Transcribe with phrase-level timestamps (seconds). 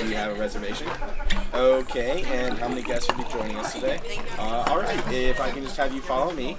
[0.00, 0.86] do you have a reservation?
[1.54, 3.98] Okay, and how many guests will be joining us today?
[4.38, 6.56] Uh, all right, if I can just have you follow me.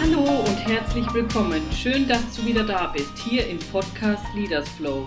[0.00, 1.62] Hallo und herzlich willkommen.
[1.72, 5.06] Schön, dass du wieder da bist, hier im Podcast Leaders Flow.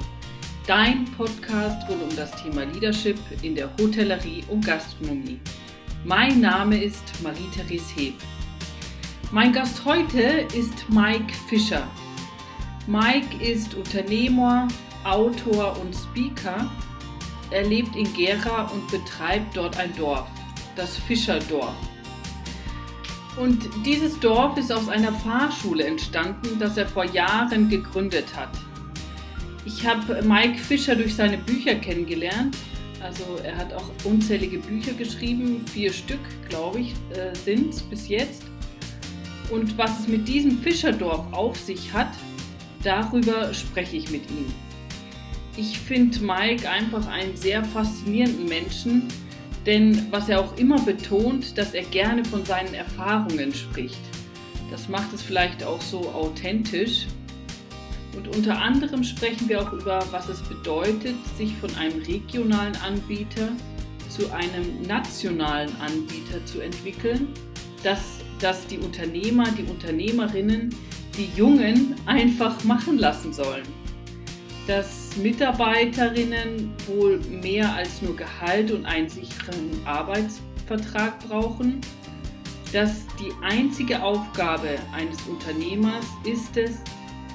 [0.67, 5.39] Dein Podcast rund um das Thema Leadership in der Hotellerie und Gastronomie.
[6.07, 8.13] Mein Name ist Marie-Therese Heb.
[9.31, 11.87] Mein Gast heute ist Mike Fischer.
[12.85, 14.67] Mike ist Unternehmer,
[15.03, 16.69] Autor und Speaker.
[17.49, 20.27] Er lebt in Gera und betreibt dort ein Dorf,
[20.75, 21.73] das Fischerdorf.
[23.35, 28.51] Und dieses Dorf ist aus einer Fahrschule entstanden, das er vor Jahren gegründet hat.
[29.65, 32.55] Ich habe Mike Fischer durch seine Bücher kennengelernt.
[33.05, 36.19] Also er hat auch unzählige Bücher geschrieben, vier Stück,
[36.49, 38.41] glaube ich, äh, sind bis jetzt.
[39.51, 42.09] Und was es mit diesem Fischerdorf auf sich hat,
[42.81, 44.47] darüber spreche ich mit ihm.
[45.55, 49.03] Ich finde Mike einfach einen sehr faszinierenden Menschen,
[49.67, 54.01] denn was er auch immer betont, dass er gerne von seinen Erfahrungen spricht.
[54.71, 57.05] Das macht es vielleicht auch so authentisch.
[58.15, 63.49] Und unter anderem sprechen wir auch über, was es bedeutet, sich von einem regionalen Anbieter
[64.09, 67.27] zu einem nationalen Anbieter zu entwickeln,
[67.83, 70.73] dass, dass die Unternehmer, die Unternehmerinnen
[71.17, 73.65] die Jungen einfach machen lassen sollen.
[74.67, 81.81] Dass Mitarbeiterinnen wohl mehr als nur Gehalt und einen sicheren Arbeitsvertrag brauchen,
[82.73, 86.77] dass die einzige Aufgabe eines Unternehmers ist es,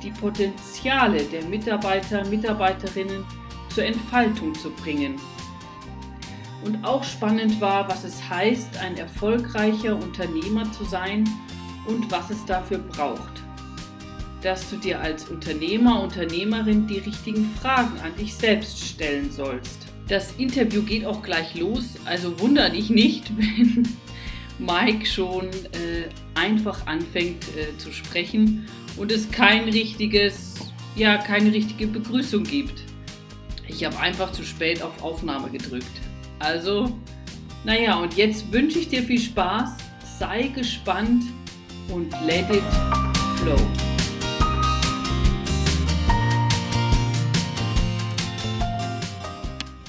[0.02, 3.24] die Potenziale der Mitarbeiter, Mitarbeiterinnen
[3.68, 5.20] zur Entfaltung zu bringen.
[6.64, 11.28] Und auch spannend war, was es heißt, ein erfolgreicher Unternehmer zu sein
[11.86, 13.40] und was es dafür braucht
[14.42, 19.86] dass du dir als Unternehmer, Unternehmerin die richtigen Fragen an dich selbst stellen sollst.
[20.08, 23.88] Das Interview geht auch gleich los, also wunder dich nicht, wenn
[24.58, 30.54] Mike schon äh, einfach anfängt äh, zu sprechen und es kein richtiges,
[30.96, 32.82] ja, keine richtige Begrüßung gibt.
[33.68, 35.86] Ich habe einfach zu spät auf Aufnahme gedrückt.
[36.38, 36.98] Also,
[37.64, 39.70] naja, und jetzt wünsche ich dir viel Spaß,
[40.18, 41.24] sei gespannt
[41.88, 42.62] und let it
[43.36, 43.56] flow.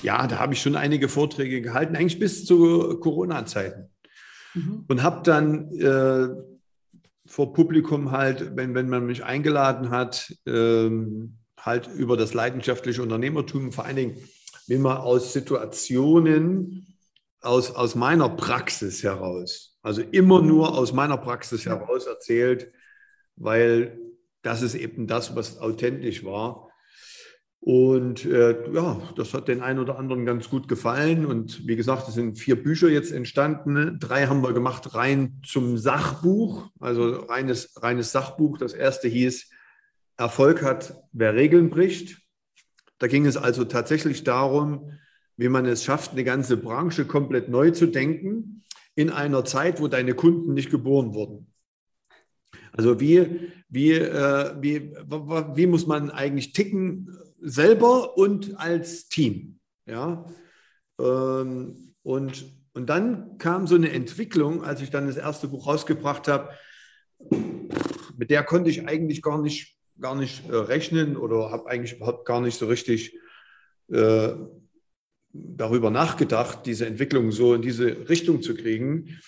[0.04, 3.90] Ja, da habe ich schon einige Vorträge gehalten, eigentlich bis zu Corona-Zeiten.
[4.54, 4.86] Mhm.
[4.88, 6.28] Und habe dann äh,
[7.32, 13.72] vor Publikum halt, wenn, wenn man mich eingeladen hat, ähm, halt über das leidenschaftliche Unternehmertum,
[13.72, 14.18] vor allen Dingen,
[14.68, 16.98] wenn man aus Situationen,
[17.40, 22.72] aus, aus meiner Praxis heraus, also immer nur aus meiner Praxis heraus erzählt,
[23.38, 23.98] weil
[24.42, 26.70] das ist eben das, was authentisch war.
[27.64, 31.28] Und äh, ja, das hat den einen oder anderen ganz gut gefallen.
[31.28, 34.00] Und wie gesagt, es sind vier Bücher jetzt entstanden.
[34.00, 38.58] Drei haben wir gemacht rein zum Sachbuch, also reines, reines Sachbuch.
[38.58, 39.52] Das erste hieß
[40.18, 42.20] Erfolg hat, wer Regeln bricht.
[42.98, 44.94] Da ging es also tatsächlich darum,
[45.38, 48.64] wie man es schafft, eine ganze Branche komplett neu zu denken
[48.96, 51.48] in einer Zeit, wo deine Kunden nicht geboren wurden.
[52.74, 54.94] Also wie, wie, äh, wie,
[55.56, 57.10] wie muss man eigentlich ticken,
[57.42, 59.60] selber und als Team.
[59.86, 60.26] Ja?
[61.00, 66.28] Ähm, und, und dann kam so eine Entwicklung, als ich dann das erste Buch rausgebracht
[66.28, 66.50] habe,
[68.18, 72.26] mit der konnte ich eigentlich gar nicht, gar nicht äh, rechnen oder habe eigentlich überhaupt
[72.26, 73.18] gar nicht so richtig
[73.92, 74.34] äh,
[75.34, 79.20] darüber nachgedacht, diese Entwicklung so in diese Richtung zu kriegen.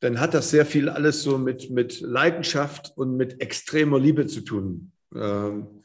[0.00, 4.42] Dann hat das sehr viel alles so mit, mit Leidenschaft und mit extremer Liebe zu
[4.42, 4.92] tun.
[5.14, 5.83] Ähm,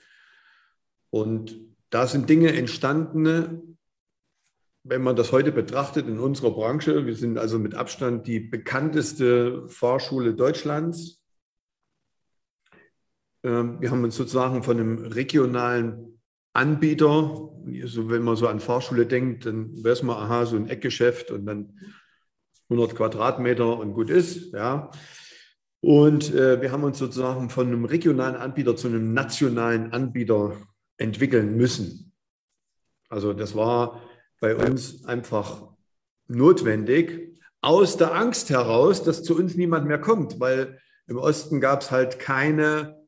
[1.09, 1.59] und
[1.89, 3.77] da sind Dinge entstanden,
[4.83, 7.05] wenn man das heute betrachtet in unserer Branche.
[7.05, 11.23] Wir sind also mit Abstand die bekannteste Fahrschule Deutschlands.
[13.43, 16.21] Ähm, wir haben uns sozusagen von einem regionalen
[16.53, 17.51] Anbieter,
[17.81, 21.31] also wenn man so an Fahrschule denkt, dann wäre es mal, aha, so ein Eckgeschäft
[21.31, 21.79] und dann
[22.69, 24.91] 100 Quadratmeter und gut ist, ja.
[25.81, 30.57] Und äh, wir haben uns sozusagen von einem regionalen Anbieter zu einem nationalen Anbieter
[30.99, 32.13] entwickeln müssen.
[33.09, 34.03] Also das war
[34.39, 35.67] bei uns einfach
[36.27, 41.81] notwendig, aus der Angst heraus, dass zu uns niemand mehr kommt, weil im Osten gab
[41.81, 42.99] es halt keine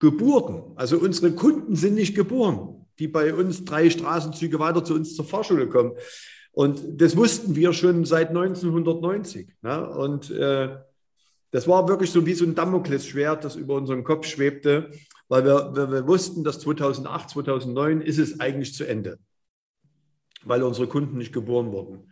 [0.00, 0.76] Geburten.
[0.76, 5.26] Also unsere Kunden sind nicht geboren, die bei uns drei Straßenzüge weiter zu uns zur
[5.26, 5.92] Fahrschule kommen.
[6.52, 9.54] Und das wussten wir schon seit 1990.
[9.62, 9.90] Ne?
[9.90, 10.76] Und äh,
[11.52, 14.90] das war wirklich so wie so ein Damoklesschwert, das über unseren Kopf schwebte,
[15.30, 19.18] weil wir, wir, wir wussten, dass 2008, 2009 ist es eigentlich zu Ende,
[20.42, 22.10] weil unsere Kunden nicht geboren wurden.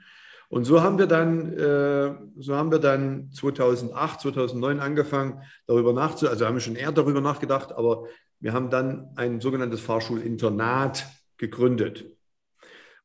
[0.49, 6.32] Und so haben wir dann, äh, so haben wir dann 2008, 2009 angefangen, darüber nachzudenken.
[6.32, 8.05] Also haben wir schon eher darüber nachgedacht, aber
[8.38, 11.05] wir haben dann ein sogenanntes Fahrschulinternat
[11.38, 12.06] gegründet.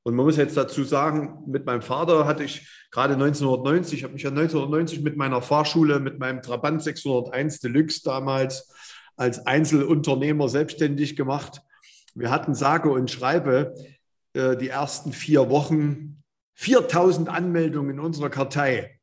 [0.03, 4.13] Und man muss jetzt dazu sagen, mit meinem Vater hatte ich gerade 1990, ich habe
[4.13, 8.69] mich ja 1990 mit meiner Fahrschule, mit meinem Trabant 601 Deluxe damals
[9.15, 11.61] als Einzelunternehmer selbstständig gemacht.
[12.15, 13.75] Wir hatten sage und schreibe
[14.33, 16.23] äh, die ersten vier Wochen
[16.55, 18.99] 4000 Anmeldungen in unserer Kartei.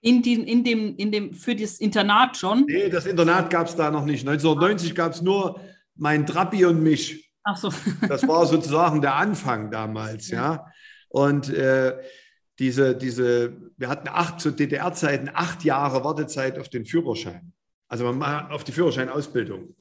[0.00, 2.64] In, die, in, dem, in dem, für das Internat schon?
[2.66, 4.26] Nee, das Internat gab es da noch nicht.
[4.26, 5.60] 1990 gab es nur
[5.96, 7.32] mein Trappi und mich.
[7.42, 7.72] Ach so.
[8.08, 10.54] Das war sozusagen der Anfang damals, ja.
[10.54, 10.66] ja.
[11.08, 11.96] Und äh,
[12.58, 17.52] diese, diese, wir hatten acht zu DDR-Zeiten acht Jahre Wartezeit auf den Führerschein.
[17.88, 19.74] Also auf die Führerscheinausbildung.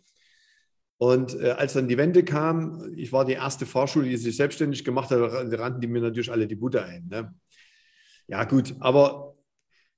[0.98, 4.86] Und äh, als dann die Wende kam, ich war die erste Fahrschule, die sich selbstständig
[4.86, 7.08] gemacht hat, rannten die mir natürlich alle die Bude ein.
[7.10, 7.34] Ne?
[8.28, 9.36] Ja, gut, aber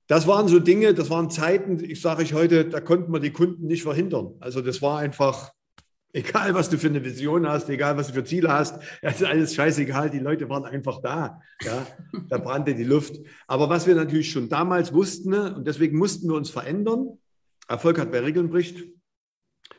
[0.08, 3.30] das waren so Dinge, das waren Zeiten, ich sage ich heute, da konnten wir die
[3.30, 4.34] Kunden nicht verhindern.
[4.40, 5.52] Also das war einfach,
[6.14, 9.26] Egal, was du für eine Vision hast, egal, was du für Ziele hast, das ist
[9.26, 10.08] alles scheißegal.
[10.08, 11.40] Die Leute waren einfach da.
[11.62, 11.86] Ja?
[12.28, 13.16] Da brannte die Luft.
[13.46, 17.18] Aber was wir natürlich schon damals wussten, ne, und deswegen mussten wir uns verändern,
[17.68, 18.82] Erfolg hat bei Regeln bricht.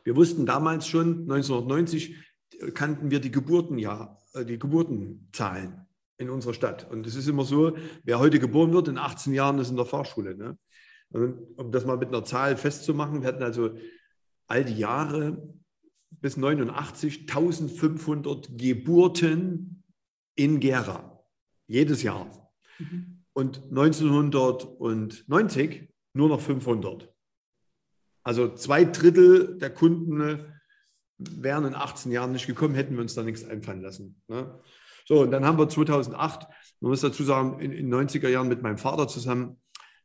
[0.03, 2.15] Wir wussten damals schon, 1990
[2.73, 5.85] kannten wir die Geburtenjahr, äh, die Geburtenzahlen
[6.17, 6.89] in unserer Stadt.
[6.89, 9.85] Und es ist immer so, wer heute geboren wird, in 18 Jahren ist in der
[9.85, 10.35] Fahrschule.
[10.35, 10.57] Ne?
[11.09, 13.75] Und um das mal mit einer Zahl festzumachen, wir hatten also
[14.47, 15.53] all die Jahre
[16.11, 19.83] bis 89 1500 Geburten
[20.35, 21.23] in Gera.
[21.67, 22.51] Jedes Jahr.
[22.77, 23.23] Mhm.
[23.33, 27.09] Und 1990 nur noch 500.
[28.29, 30.43] Also zwei Drittel der Kunden
[31.17, 34.21] wären in 18 Jahren nicht gekommen, hätten wir uns da nichts einfallen lassen.
[34.27, 34.53] Ne?
[35.07, 36.45] So, und dann haben wir 2008,
[36.79, 39.57] man muss dazu sagen, in den 90er Jahren mit meinem Vater zusammen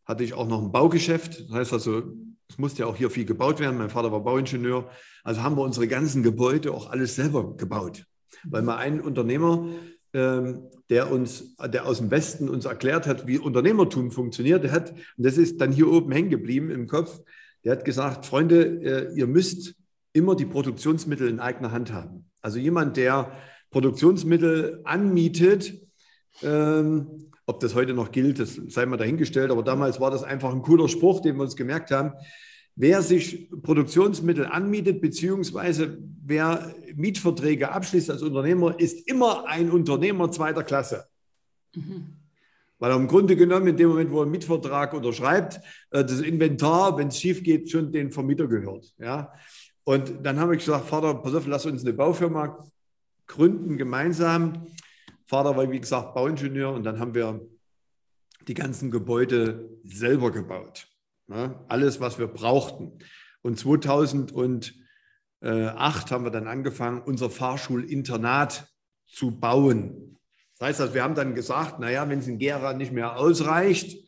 [0.07, 1.51] hatte ich auch noch ein Baugeschäft.
[1.51, 2.15] Das heißt also,
[2.49, 3.77] es musste ja auch hier viel gebaut werden.
[3.77, 4.89] Mein Vater war Bauingenieur.
[5.23, 8.07] Also haben wir unsere ganzen Gebäude auch alles selber gebaut.
[8.45, 9.69] Weil mal ein Unternehmer,
[10.15, 15.27] ähm, der uns, der aus dem Westen uns erklärt hat, wie Unternehmertum funktioniert, hat, und
[15.27, 17.21] das ist dann hier oben hängen geblieben im Kopf,
[17.65, 19.75] der hat gesagt, Freunde, äh, ihr müsst
[20.13, 22.31] immer die Produktionsmittel in eigener Hand haben.
[22.41, 23.33] Also jemand, der
[23.71, 25.75] Produktionsmittel anmietet,
[26.43, 30.53] ähm, ob das heute noch gilt, das sei mal dahingestellt, aber damals war das einfach
[30.53, 32.13] ein cooler Spruch, den wir uns gemerkt haben.
[32.77, 40.65] Wer sich Produktionsmittel anmietet, beziehungsweise wer Mietverträge abschließt als Unternehmer, ist immer ein Unternehmer zweiter
[40.65, 41.07] Klasse.
[41.75, 42.24] Mhm.
[42.79, 45.61] Weil er im Grunde genommen in dem Moment, wo er einen Mietvertrag unterschreibt,
[45.91, 48.95] äh, das Inventar, wenn es schief geht, schon den Vermieter gehört.
[48.99, 49.33] Ja?
[49.85, 52.65] Und dann habe ich gesagt, Vater, pass auf, lass uns eine Baufirma
[53.27, 54.67] gründen gemeinsam.
[55.27, 57.41] Vater war, wie gesagt, Bauingenieur und dann haben wir
[58.47, 60.89] die ganzen Gebäude selber gebaut.
[61.27, 61.59] Ne?
[61.69, 62.99] Alles, was wir brauchten.
[63.43, 64.75] Und 2008
[65.41, 68.67] haben wir dann angefangen, unser Fahrschulinternat
[69.07, 70.19] zu bauen.
[70.65, 74.03] Das heißt, also, wir haben dann gesagt, naja, wenn es in Gera nicht mehr ausreicht,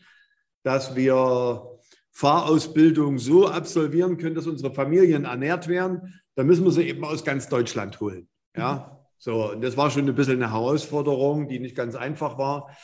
[0.63, 1.79] dass wir
[2.13, 7.25] Fahrausbildung so absolvieren können, dass unsere Familien ernährt werden, dann müssen wir sie eben aus
[7.27, 8.27] ganz Deutschland holen.
[8.57, 12.75] Ja, so, und das war schon ein bisschen eine Herausforderung, die nicht ganz einfach war.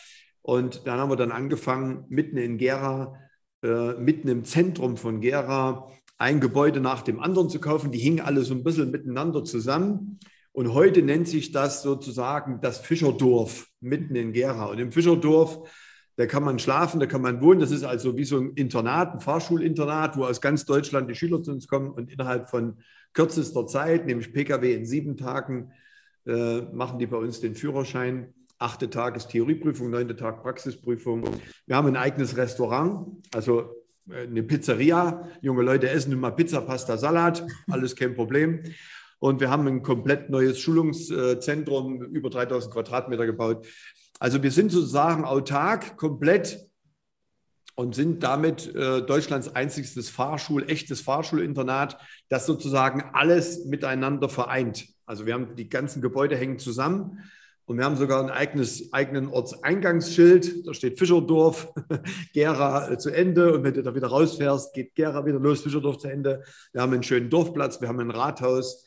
[0.43, 3.15] Und dann haben wir dann angefangen, mitten in Gera,
[3.63, 7.91] äh, mitten im Zentrum von Gera, ein Gebäude nach dem anderen zu kaufen.
[7.91, 10.21] Die hingen alle so ein bisschen miteinander zusammen.
[10.53, 14.67] Und heute nennt sich das sozusagen das Fischerdorf mitten in Gera.
[14.67, 15.69] Und im Fischerdorf,
[16.17, 17.61] da kann man schlafen, da kann man wohnen.
[17.61, 21.43] Das ist also wie so ein Internat, ein Fahrschulinternat, wo aus ganz Deutschland die Schüler
[21.43, 22.79] zu uns kommen und innerhalb von
[23.13, 25.73] kürzester Zeit, nämlich Pkw in sieben Tagen,
[26.27, 28.33] äh, machen die bei uns den Führerschein.
[28.59, 31.25] Achte Tag ist Theorieprüfung, neunte Tag Praxisprüfung.
[31.67, 33.75] Wir haben ein eigenes Restaurant, also
[34.09, 35.29] äh, eine Pizzeria.
[35.41, 38.63] Junge Leute essen immer Pizza, Pasta, Salat, alles kein Problem.
[39.23, 43.65] Und wir haben ein komplett neues Schulungszentrum, über 3000 Quadratmeter gebaut.
[44.19, 46.67] Also wir sind sozusagen autark, komplett
[47.77, 51.99] und sind damit äh, Deutschlands einziges Fahrschul, echtes Fahrschulinternat,
[52.31, 54.89] das sozusagen alles miteinander vereint.
[55.07, 57.21] Also wir haben die ganzen Gebäude hängen zusammen
[57.65, 60.67] und wir haben sogar ein eigenes eigenen Ortseingangsschild.
[60.67, 61.73] Da steht Fischerdorf,
[62.33, 63.55] Gera äh, zu Ende.
[63.55, 66.43] Und wenn du da wieder rausfährst, geht Gera wieder los, Fischerdorf zu Ende.
[66.73, 68.85] Wir haben einen schönen Dorfplatz, wir haben ein Rathaus.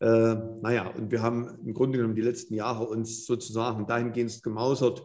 [0.00, 5.04] Äh, naja, und wir haben im Grunde genommen die letzten Jahre uns sozusagen dahingehend gemausert,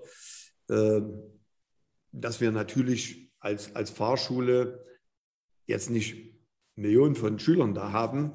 [0.69, 1.01] äh,
[2.11, 4.85] dass wir natürlich als, als Fahrschule
[5.65, 6.35] jetzt nicht
[6.75, 8.33] Millionen von Schülern da haben,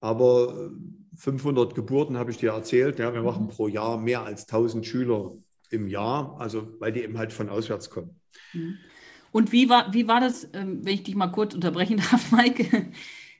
[0.00, 0.70] aber
[1.16, 2.98] 500 Geburten habe ich dir erzählt.
[2.98, 3.48] Ja, wir machen mhm.
[3.48, 5.32] pro Jahr mehr als 1000 Schüler
[5.70, 8.20] im Jahr, also weil die eben halt von auswärts kommen.
[8.52, 8.78] Mhm.
[9.30, 12.92] Und wie war, wie war das, ähm, wenn ich dich mal kurz unterbrechen darf, Maike?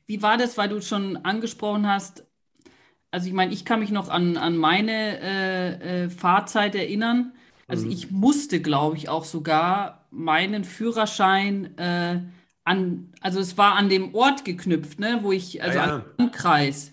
[0.06, 2.26] Wie war das, weil du schon angesprochen hast,
[3.10, 7.32] also ich meine, ich kann mich noch an, an meine äh, äh, Fahrzeit erinnern.
[7.66, 7.92] Also mhm.
[7.92, 12.20] ich musste, glaube ich, auch sogar meinen Führerschein äh,
[12.64, 16.04] an, also es war an dem Ort geknüpft, ne, wo ich, also ja, ja.
[16.18, 16.92] an Kreis.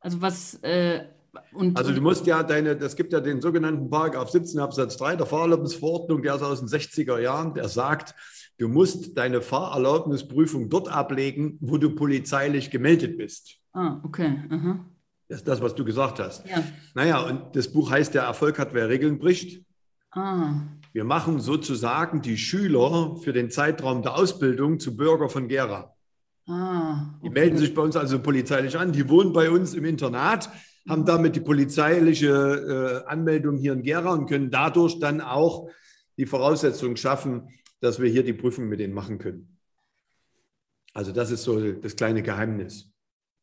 [0.00, 1.04] Also was, äh,
[1.52, 5.16] und, also du musst ja deine, das gibt ja den sogenannten Paragraph 17 Absatz 3
[5.16, 8.14] der Fahrerlaubnisverordnung, der ist aus den 60er Jahren, der sagt,
[8.58, 13.58] du musst deine Fahrerlaubnisprüfung dort ablegen, wo du polizeilich gemeldet bist.
[13.72, 14.42] Ah, okay.
[14.50, 14.84] Aha.
[15.32, 16.46] Das ist das, was du gesagt hast.
[16.46, 16.62] Ja.
[16.92, 19.64] Naja, und das Buch heißt, der Erfolg hat, wer Regeln bricht.
[20.10, 20.60] Ah.
[20.92, 25.96] Wir machen sozusagen die Schüler für den Zeitraum der Ausbildung zu Bürger von Gera.
[26.46, 27.20] Ah, okay.
[27.22, 30.50] Die melden sich bei uns also polizeilich an, die wohnen bei uns im Internat,
[30.86, 32.28] haben damit die polizeiliche
[33.06, 35.70] äh, Anmeldung hier in Gera und können dadurch dann auch
[36.18, 37.48] die Voraussetzungen schaffen,
[37.80, 39.56] dass wir hier die Prüfung mit denen machen können.
[40.92, 42.92] Also das ist so das kleine Geheimnis.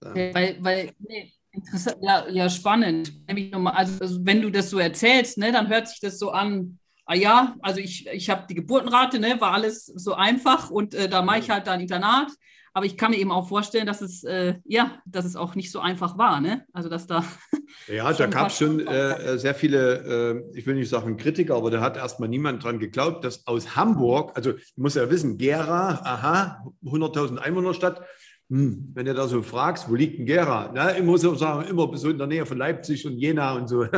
[0.03, 0.13] Ja.
[0.13, 3.13] Weil, weil nee, interessant, ja, ja spannend.
[3.27, 7.15] Also, also, wenn du das so erzählst, ne, dann hört sich das so an, ah
[7.15, 11.21] ja, also ich, ich habe die Geburtenrate, ne, war alles so einfach und äh, da
[11.21, 12.31] mache ich halt dann Internat
[12.73, 15.71] aber ich kann mir eben auch vorstellen, dass es, äh, ja, dass es auch nicht
[15.71, 16.65] so einfach war, ne?
[16.73, 17.23] Also, dass da.
[17.87, 21.69] Ja, da gab es schon äh, sehr viele, äh, ich will nicht sagen Kritiker, aber
[21.69, 25.99] da hat erstmal niemand dran geglaubt, dass aus Hamburg, also, du musst ja wissen, Gera,
[26.03, 28.01] aha, 100.000 Einwohnerstadt,
[28.49, 30.71] hm, wenn du da so fragst, wo liegt denn Gera?
[30.73, 33.67] Na, ich muss auch sagen, immer so in der Nähe von Leipzig und Jena und
[33.67, 33.85] so.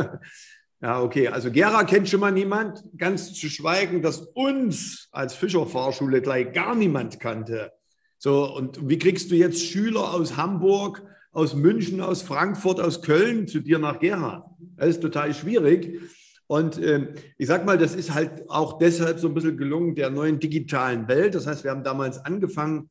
[0.84, 1.28] Ja, okay.
[1.28, 2.82] Also Gera kennt schon mal niemand.
[2.98, 7.70] Ganz zu schweigen, dass uns als Fischerfahrschule gleich gar niemand kannte.
[8.18, 13.46] So, und wie kriegst du jetzt Schüler aus Hamburg, aus München, aus Frankfurt, aus Köln
[13.46, 14.56] zu dir nach Gera?
[14.76, 16.00] Das ist total schwierig.
[16.48, 20.10] Und äh, ich sag mal, das ist halt auch deshalb so ein bisschen gelungen der
[20.10, 21.36] neuen digitalen Welt.
[21.36, 22.90] Das heißt, wir haben damals angefangen,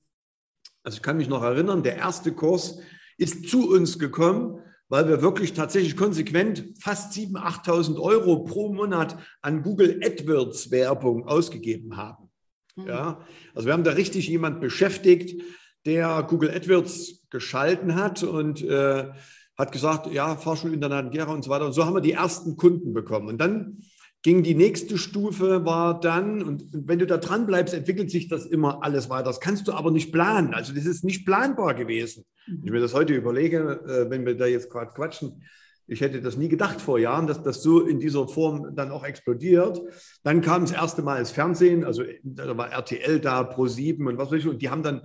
[0.83, 2.79] also ich kann mich noch erinnern, der erste Kurs
[3.17, 4.59] ist zu uns gekommen,
[4.89, 11.27] weil wir wirklich tatsächlich konsequent fast 7.000, 8.000 Euro pro Monat an Google AdWords Werbung
[11.27, 12.29] ausgegeben haben.
[12.75, 12.88] Mhm.
[12.88, 15.41] Ja, also wir haben da richtig jemand beschäftigt,
[15.85, 19.09] der Google AdWords geschalten hat und äh,
[19.57, 21.65] hat gesagt, ja, Fahrschulinternat Gera und so weiter.
[21.65, 23.27] Und so haben wir die ersten Kunden bekommen.
[23.27, 23.83] Und dann
[24.23, 28.45] ging die nächste Stufe, war dann, und wenn du da dran bleibst, entwickelt sich das
[28.45, 29.25] immer alles weiter.
[29.25, 30.53] Das kannst du aber nicht planen.
[30.53, 32.25] Also das ist nicht planbar gewesen.
[32.45, 35.41] Wenn ich mir das heute überlege, äh, wenn wir da jetzt gerade quatschen,
[35.87, 39.03] ich hätte das nie gedacht vor Jahren, dass das so in dieser Form dann auch
[39.03, 39.81] explodiert.
[40.23, 44.31] Dann kam das erste Mal das Fernsehen, also da war RTL da, Pro7 und was
[44.31, 45.01] weiß ich, und die haben dann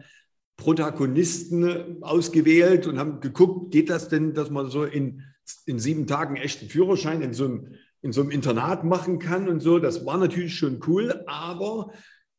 [0.57, 5.23] Protagonisten ausgewählt und haben geguckt, geht das denn, dass man so in,
[5.65, 7.75] in sieben Tagen echten Führerschein in so, einem,
[8.07, 9.79] in so einem Internat machen kann und so.
[9.79, 11.93] Das war natürlich schon cool, aber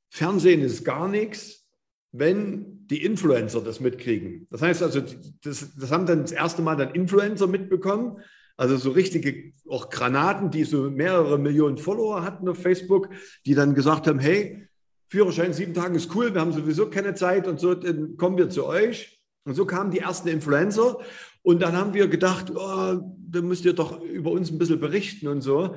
[0.09, 1.67] Fernsehen ist gar nichts,
[2.11, 4.47] wenn die Influencer das mitkriegen.
[4.49, 5.01] Das heißt also,
[5.43, 8.21] das, das haben dann das erste Mal dann Influencer mitbekommen
[8.57, 13.09] also so richtige auch Granaten, die so mehrere Millionen Follower hatten auf Facebook,
[13.45, 14.67] die dann gesagt haben, hey,
[15.09, 18.49] Führerschein sieben Tage ist cool, wir haben sowieso keine Zeit und so, dann kommen wir
[18.49, 19.21] zu euch.
[19.45, 20.99] Und so kamen die ersten Influencer.
[21.41, 25.27] Und dann haben wir gedacht, oh, da müsst ihr doch über uns ein bisschen berichten
[25.27, 25.75] und so.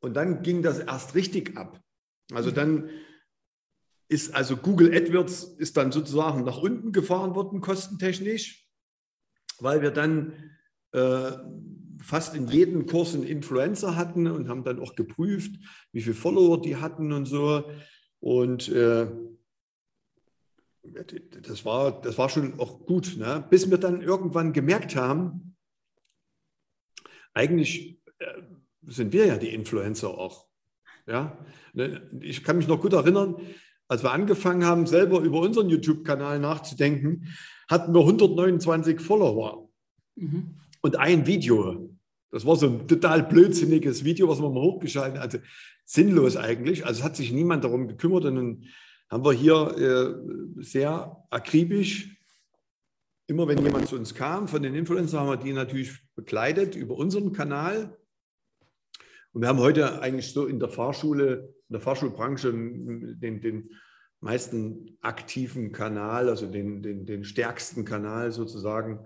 [0.00, 1.80] Und dann ging das erst richtig ab.
[2.32, 2.90] Also dann
[4.08, 8.66] ist also Google AdWords ist dann sozusagen nach unten gefahren worden, kostentechnisch,
[9.58, 10.34] weil wir dann
[10.92, 11.32] äh,
[12.02, 15.54] fast in jedem Kurs einen Influencer hatten und haben dann auch geprüft,
[15.92, 17.70] wie viele Follower die hatten und so.
[18.20, 19.06] Und äh,
[21.42, 23.44] das, war, das war schon auch gut, ne?
[23.48, 25.56] bis wir dann irgendwann gemerkt haben,
[27.34, 28.42] eigentlich äh,
[28.86, 30.48] sind wir ja die Influencer auch.
[31.06, 31.38] Ja?
[31.72, 33.36] Ne, ich kann mich noch gut erinnern,
[33.88, 37.28] als wir angefangen haben, selber über unseren YouTube-Kanal nachzudenken,
[37.68, 39.68] hatten wir 129 Follower.
[40.16, 41.88] Mhm und ein Video.
[42.30, 45.22] Das war so ein total blödsinniges Video, was wir mal hochgeschaltet haben.
[45.22, 45.38] Also
[45.84, 46.84] sinnlos eigentlich.
[46.84, 48.24] Also hat sich niemand darum gekümmert.
[48.24, 48.66] Und
[49.12, 52.16] haben wir hier äh, sehr akribisch,
[53.26, 56.96] immer wenn jemand zu uns kam, von den Influencern, haben wir die natürlich begleitet über
[56.96, 57.98] unseren Kanal.
[59.32, 63.70] Und wir haben heute eigentlich so in der Fahrschule, in der Fahrschulbranche den, den
[64.20, 69.04] meisten aktiven Kanal, also den, den, den stärksten Kanal sozusagen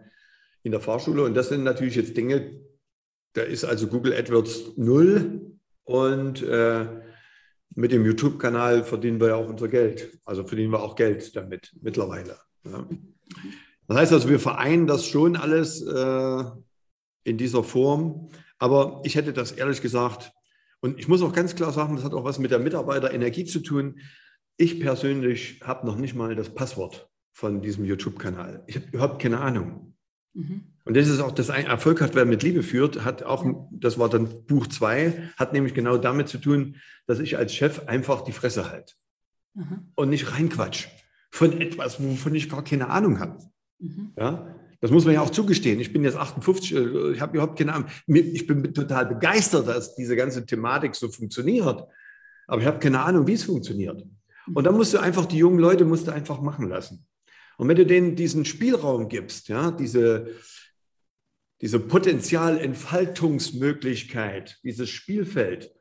[0.63, 1.25] in der Fahrschule.
[1.25, 2.61] Und das sind natürlich jetzt Dinge,
[3.33, 5.59] da ist also Google AdWords null.
[5.83, 7.06] Und äh,
[7.77, 10.19] mit dem YouTube-Kanal verdienen wir ja auch unser Geld.
[10.25, 12.39] Also verdienen wir auch Geld damit mittlerweile.
[12.65, 12.89] Ja.
[13.87, 16.45] Das heißt also, wir vereinen das schon alles äh,
[17.25, 18.31] in dieser Form.
[18.59, 20.33] Aber ich hätte das ehrlich gesagt,
[20.81, 23.61] und ich muss auch ganz klar sagen, das hat auch was mit der Mitarbeiterenergie zu
[23.61, 24.01] tun.
[24.57, 28.65] Ich persönlich habe noch nicht mal das Passwort von diesem YouTube-Kanal.
[28.67, 29.96] Ich habe überhaupt keine Ahnung.
[30.37, 30.63] Mhm.
[30.85, 34.09] Und das ist auch das Erfolg hat, wer mit Liebe führt, hat auch, das war
[34.09, 36.77] dann Buch zwei, hat nämlich genau damit zu tun,
[37.07, 38.95] dass ich als Chef einfach die Fresse halte
[39.55, 39.89] mhm.
[39.95, 40.87] und nicht reinquatsch
[41.31, 43.39] von etwas, wovon ich gar keine Ahnung habe.
[43.79, 44.13] Mhm.
[44.17, 45.81] Ja, das muss man ja auch zugestehen.
[45.81, 47.89] Ich bin jetzt 58, äh, ich habe überhaupt keine Ahnung.
[48.07, 51.85] Ich bin total begeistert, dass diese ganze Thematik so funktioniert.
[52.47, 54.05] Aber ich habe keine Ahnung, wie es funktioniert.
[54.55, 57.05] Und da musst du einfach die jungen Leute musst du einfach machen lassen.
[57.57, 60.35] Und wenn du denen diesen Spielraum gibst, ja, diese,
[61.61, 65.73] diese Potenzialentfaltungsmöglichkeit, dieses Spielfeld,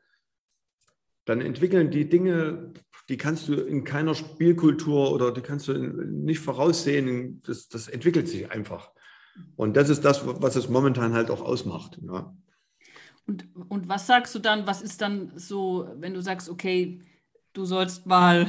[1.26, 2.72] dann entwickeln die Dinge,
[3.08, 7.42] die kannst du in keiner Spielkultur oder die kannst du nicht voraussehen.
[7.44, 8.90] Das, das entwickelt sich einfach.
[9.56, 11.98] Und das ist das, was es momentan halt auch ausmacht.
[12.02, 12.34] Ja.
[13.26, 17.00] Und, und was sagst du dann, was ist dann so, wenn du sagst, okay,
[17.56, 18.46] du sollst mal,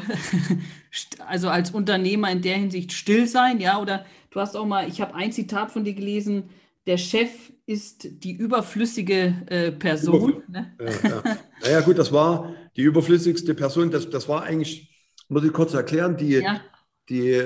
[1.27, 4.99] also als Unternehmer in der Hinsicht still sein, ja, oder du hast auch mal, ich
[5.01, 6.49] habe ein Zitat von dir gelesen,
[6.85, 7.31] der Chef
[7.65, 10.43] ist die überflüssige äh, Person.
[10.47, 10.73] Ne?
[10.79, 11.23] Ja, ja.
[11.61, 13.91] Naja, gut, das war die überflüssigste Person.
[13.91, 14.89] Das, das war eigentlich,
[15.27, 16.61] muss ich kurz erklären, die, ja.
[17.09, 17.43] die,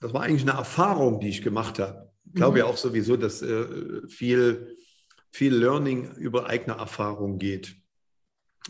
[0.00, 2.12] das war eigentlich eine Erfahrung, die ich gemacht habe.
[2.26, 2.58] Ich glaube mhm.
[2.58, 4.76] ja auch sowieso, dass äh, viel,
[5.30, 7.76] viel Learning über eigene Erfahrung geht.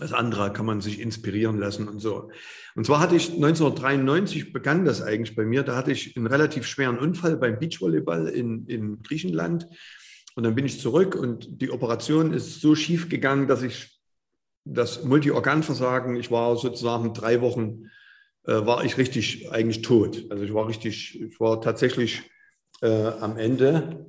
[0.00, 2.30] Das andere kann man sich inspirieren lassen und so.
[2.74, 5.62] Und zwar hatte ich 1993 begann das eigentlich bei mir.
[5.62, 9.68] Da hatte ich einen relativ schweren Unfall beim Beachvolleyball in, in Griechenland.
[10.34, 14.00] Und dann bin ich zurück und die Operation ist so schief gegangen, dass ich
[14.64, 17.90] das Multiorganversagen, ich war sozusagen drei Wochen,
[18.44, 20.24] äh, war ich richtig eigentlich tot.
[20.30, 22.22] Also ich war richtig, ich war tatsächlich
[22.83, 24.07] äh, am Ende.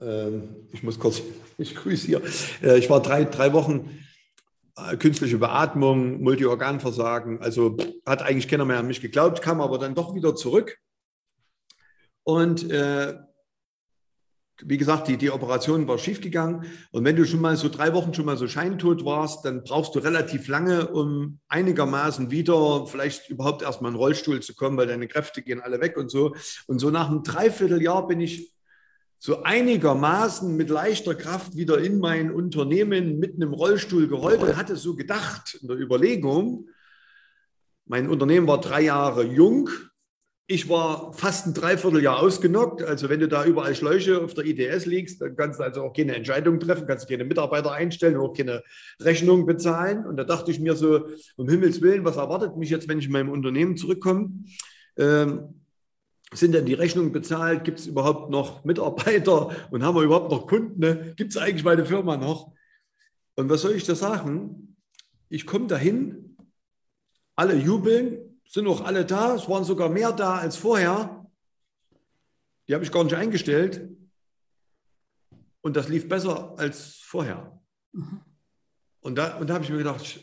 [0.00, 0.38] Äh,
[0.72, 1.22] ich muss kurz,
[1.58, 2.22] ich grüße hier.
[2.62, 3.90] Äh, ich war drei, drei Wochen
[4.98, 7.40] künstliche Beatmung, Multiorganversagen.
[7.40, 10.78] Also hat eigentlich keiner mehr an mich geglaubt, kam aber dann doch wieder zurück.
[12.24, 13.18] Und äh,
[14.62, 16.66] wie gesagt, die, die Operation war schiefgegangen.
[16.92, 19.94] Und wenn du schon mal so drei Wochen schon mal so scheintot warst, dann brauchst
[19.94, 24.86] du relativ lange, um einigermaßen wieder vielleicht überhaupt erstmal in den Rollstuhl zu kommen, weil
[24.86, 26.34] deine Kräfte gehen alle weg und so.
[26.66, 28.52] Und so nach einem Dreivierteljahr bin ich
[29.22, 34.76] so einigermaßen mit leichter Kraft wieder in mein Unternehmen mit einem Rollstuhl gerollt und hatte
[34.76, 36.70] so gedacht in der Überlegung,
[37.84, 39.68] mein Unternehmen war drei Jahre jung,
[40.46, 42.82] ich war fast ein Dreivierteljahr ausgenockt.
[42.82, 45.92] Also wenn du da überall Schläuche auf der ITS liegst, dann kannst du also auch
[45.92, 48.64] keine Entscheidung treffen, kannst keine Mitarbeiter einstellen, auch keine
[48.98, 50.06] Rechnung bezahlen.
[50.06, 51.06] Und da dachte ich mir so,
[51.36, 54.30] um Himmels Willen, was erwartet mich jetzt, wenn ich in meinem Unternehmen zurückkomme?
[54.96, 55.59] Ähm,
[56.32, 57.64] sind denn die Rechnungen bezahlt?
[57.64, 59.50] Gibt es überhaupt noch Mitarbeiter?
[59.70, 60.78] Und haben wir überhaupt noch Kunden?
[60.80, 61.14] Ne?
[61.16, 62.52] Gibt es eigentlich meine Firma noch?
[63.34, 64.76] Und was soll ich da sagen?
[65.28, 66.36] Ich komme dahin,
[67.34, 69.34] alle jubeln, sind auch alle da.
[69.34, 71.26] Es waren sogar mehr da als vorher.
[72.68, 73.88] Die habe ich gar nicht eingestellt.
[75.62, 77.60] Und das lief besser als vorher.
[77.92, 78.20] Mhm.
[79.00, 80.20] Und da, und da habe ich mir gedacht,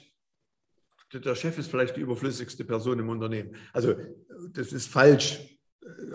[1.13, 3.55] der Chef ist vielleicht die überflüssigste Person im Unternehmen.
[3.73, 3.95] Also
[4.51, 5.56] das ist falsch.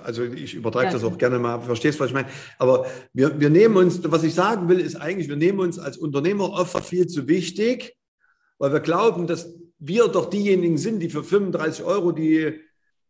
[0.02, 0.92] Also ich übertrage ja.
[0.92, 2.28] das auch gerne mal, verstehst du, was ich meine?
[2.58, 5.96] Aber wir, wir nehmen uns, was ich sagen will, ist eigentlich, wir nehmen uns als
[5.96, 7.96] Unternehmer oft viel zu wichtig,
[8.58, 12.60] weil wir glauben, dass wir doch diejenigen sind, die für 35 Euro, die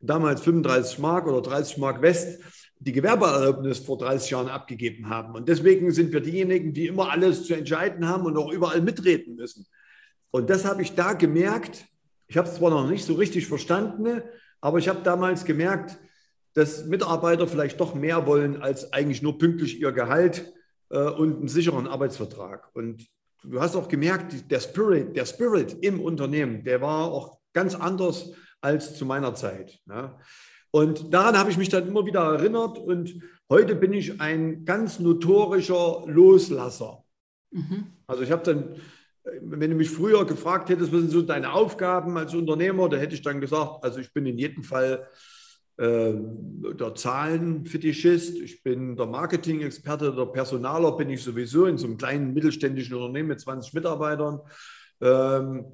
[0.01, 2.40] damals 35 Mark oder 30 Mark West,
[2.79, 5.35] die Gewerbeerlaubnis vor 30 Jahren abgegeben haben.
[5.35, 9.37] Und deswegen sind wir diejenigen, die immer alles zu entscheiden haben und auch überall mitreden
[9.37, 9.66] müssen.
[10.31, 11.87] Und das habe ich da gemerkt.
[12.27, 14.22] Ich habe es zwar noch nicht so richtig verstanden,
[14.61, 15.98] aber ich habe damals gemerkt,
[16.55, 20.53] dass Mitarbeiter vielleicht doch mehr wollen als eigentlich nur pünktlich ihr Gehalt
[20.91, 22.69] äh, und einen sicheren Arbeitsvertrag.
[22.75, 23.07] Und
[23.43, 28.33] du hast auch gemerkt, der Spirit, der Spirit im Unternehmen, der war auch ganz anders
[28.61, 29.81] als zu meiner Zeit.
[29.88, 30.19] Ja.
[30.71, 34.99] Und daran habe ich mich dann immer wieder erinnert und heute bin ich ein ganz
[34.99, 37.05] notorischer Loslasser.
[37.51, 37.88] Mhm.
[38.07, 38.77] Also ich habe dann,
[39.43, 43.15] wenn du mich früher gefragt hättest, was sind so deine Aufgaben als Unternehmer, da hätte
[43.15, 45.07] ich dann gesagt, also ich bin in jedem Fall
[45.79, 51.97] äh, der Zahlenfetischist, ich bin der Marketing-Experte, der Personaler bin ich sowieso in so einem
[51.97, 54.41] kleinen mittelständischen Unternehmen mit 20 Mitarbeitern.
[55.01, 55.65] Ähm,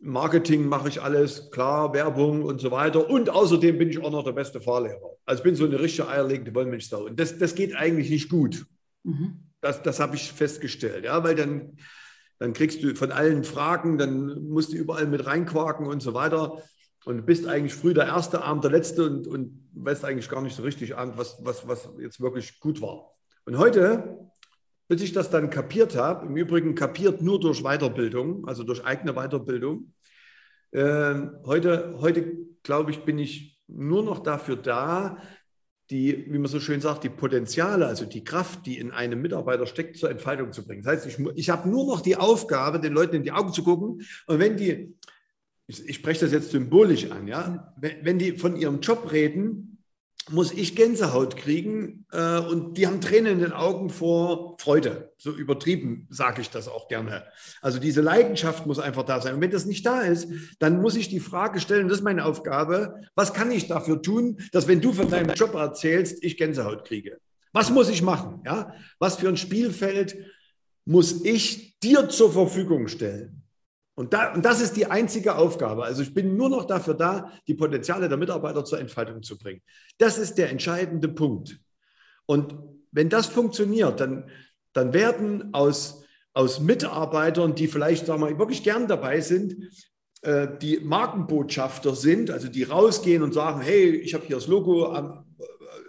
[0.00, 3.08] Marketing mache ich alles, klar, Werbung und so weiter.
[3.08, 5.16] Und außerdem bin ich auch noch der beste Fahrlehrer.
[5.24, 7.06] Also ich bin so eine richtige eierlegende Wollmilchsau.
[7.06, 8.66] Und das, das geht eigentlich nicht gut.
[9.04, 9.50] Mhm.
[9.60, 11.76] Das, das habe ich festgestellt, ja, weil dann
[12.38, 16.62] dann kriegst du von allen Fragen, dann musst du überall mit reinquaken und so weiter.
[17.06, 20.56] Und bist eigentlich früh der Erste, Abend der Letzte und, und weißt eigentlich gar nicht
[20.56, 23.12] so richtig an, was, was, was jetzt wirklich gut war.
[23.44, 24.18] Und heute,
[24.88, 29.12] bis ich das dann kapiert habe, im Übrigen kapiert nur durch Weiterbildung, also durch eigene
[29.14, 29.92] Weiterbildung,
[30.72, 31.14] äh,
[31.44, 35.22] heute, heute glaube ich, bin ich nur noch dafür da,
[35.90, 39.66] die, wie man so schön sagt, die Potenziale, also die Kraft, die in einem Mitarbeiter
[39.66, 40.82] steckt, zur Entfaltung zu bringen.
[40.82, 43.62] Das heißt, ich, ich habe nur noch die Aufgabe, den Leuten in die Augen zu
[43.62, 44.02] gucken.
[44.26, 44.96] Und wenn die,
[45.66, 49.76] ich, ich spreche das jetzt symbolisch an, ja, wenn, wenn die von ihrem Job reden,
[50.30, 55.12] muss ich Gänsehaut kriegen äh, und die haben Tränen in den Augen vor Freude.
[55.18, 57.24] So übertrieben sage ich das auch gerne.
[57.62, 59.34] Also diese Leidenschaft muss einfach da sein.
[59.34, 62.24] Und wenn das nicht da ist, dann muss ich die Frage stellen, das ist meine
[62.24, 66.84] Aufgabe, was kann ich dafür tun, dass wenn du von deinem Job erzählst, ich Gänsehaut
[66.84, 67.18] kriege?
[67.52, 68.42] Was muss ich machen?
[68.44, 68.74] Ja?
[68.98, 70.16] Was für ein Spielfeld
[70.84, 73.35] muss ich dir zur Verfügung stellen?
[73.96, 75.84] Und, da, und das ist die einzige Aufgabe.
[75.84, 79.62] Also ich bin nur noch dafür da, die Potenziale der Mitarbeiter zur Entfaltung zu bringen.
[79.96, 81.58] Das ist der entscheidende Punkt.
[82.26, 82.54] Und
[82.92, 84.28] wenn das funktioniert, dann,
[84.74, 86.04] dann werden aus,
[86.34, 89.56] aus Mitarbeitern, die vielleicht sagen wir, wirklich gern dabei sind,
[90.20, 94.92] äh, die Markenbotschafter sind, also die rausgehen und sagen, hey, ich habe hier das Logo
[94.92, 95.25] am,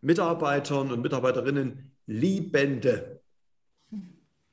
[0.00, 3.20] Mitarbeitern und Mitarbeiterinnen Liebende.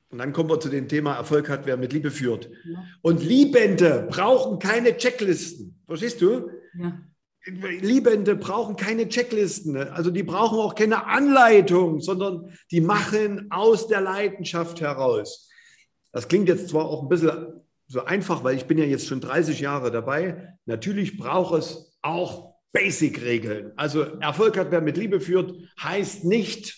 [0.10, 2.50] Und dann kommen wir zu dem Thema, Erfolg hat, wer mit Liebe führt.
[2.66, 2.84] Ja.
[3.02, 5.82] Und Liebende brauchen keine Checklisten.
[5.86, 6.50] Verstehst du?
[6.78, 7.02] Ja.
[7.46, 14.02] Liebende brauchen keine Checklisten, also die brauchen auch keine Anleitung, sondern die machen aus der
[14.02, 15.50] Leidenschaft heraus.
[16.12, 19.22] Das klingt jetzt zwar auch ein bisschen so einfach, weil ich bin ja jetzt schon
[19.22, 20.56] 30 Jahre dabei.
[20.66, 23.74] Natürlich braucht es auch Basic-Regeln.
[23.76, 26.78] Also Erfolg hat, wer mit Liebe führt, heißt nicht,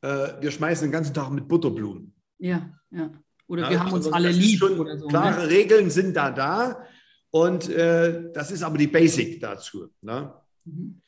[0.00, 2.14] äh, wir schmeißen den ganzen Tag mit Butterblumen.
[2.38, 3.10] Ja, ja.
[3.46, 4.60] Oder ja, wir haben uns alle lieb.
[4.60, 5.48] So, klare ne?
[5.50, 6.86] Regeln sind da da.
[7.32, 9.88] Und äh, das ist aber die Basic dazu.
[10.02, 10.32] Ne?
[10.64, 11.00] Mhm.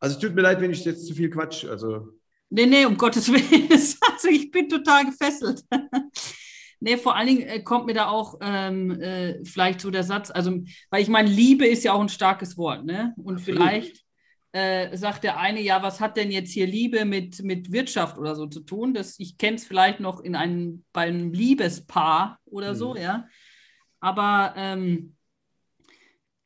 [0.00, 1.64] Also es tut mir leid, wenn ich jetzt zu viel quatsch.
[1.64, 2.08] Also.
[2.50, 3.70] Nee, nee, um Gottes Willen.
[3.70, 5.62] Also ich bin total gefesselt.
[6.80, 10.32] nee, vor allen Dingen äh, kommt mir da auch ähm, äh, vielleicht so der Satz,
[10.32, 10.60] also,
[10.90, 13.14] weil ich meine, Liebe ist ja auch ein starkes Wort, ne?
[13.16, 13.62] Und Absolut.
[13.62, 14.04] vielleicht
[14.50, 18.34] äh, sagt der eine, ja, was hat denn jetzt hier Liebe mit, mit Wirtschaft oder
[18.34, 18.94] so zu tun?
[18.94, 22.76] Das, ich kenne es vielleicht noch in einem, bei einem Liebespaar oder mhm.
[22.76, 23.28] so, ja.
[24.00, 25.14] Aber ähm,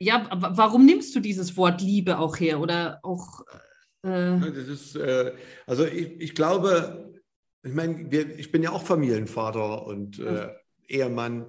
[0.02, 3.42] ja, warum nimmst du dieses Wort Liebe auch her oder auch?
[4.02, 5.32] Äh das ist, äh,
[5.66, 7.12] also ich, ich glaube,
[7.62, 10.48] ich meine, wir, ich bin ja auch Familienvater und äh,
[10.88, 11.46] Ehemann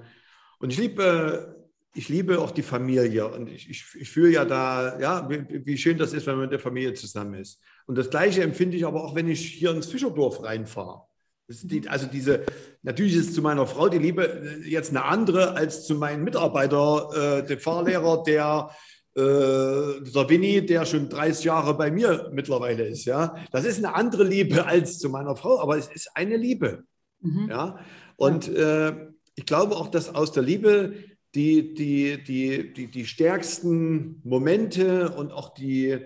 [0.60, 5.00] und ich liebe, ich liebe auch die Familie und ich, ich, ich fühle ja da,
[5.00, 7.60] ja, wie, wie, schön das ist, wenn man mit der Familie zusammen ist.
[7.86, 11.02] Und das Gleiche empfinde ich aber auch, wenn ich hier ins Fischerdorf reinfahre.
[11.48, 12.46] Die, also diese,
[12.84, 17.42] natürlich ist zu meiner Frau die Liebe äh, jetzt eine andere als zu meinem Mitarbeiter,
[17.42, 18.70] äh, dem Fahrlehrer, der
[19.16, 23.06] äh, der Winnie, der schon 30 Jahre bei mir mittlerweile ist.
[23.06, 26.84] Ja, das ist eine andere Liebe als zu meiner Frau, aber es ist eine Liebe.
[27.20, 27.48] Mhm.
[27.50, 27.80] Ja,
[28.16, 28.94] und äh,
[29.36, 30.96] ich glaube auch, dass aus der Liebe
[31.36, 36.00] die, die, die, die, die stärksten Momente und auch die,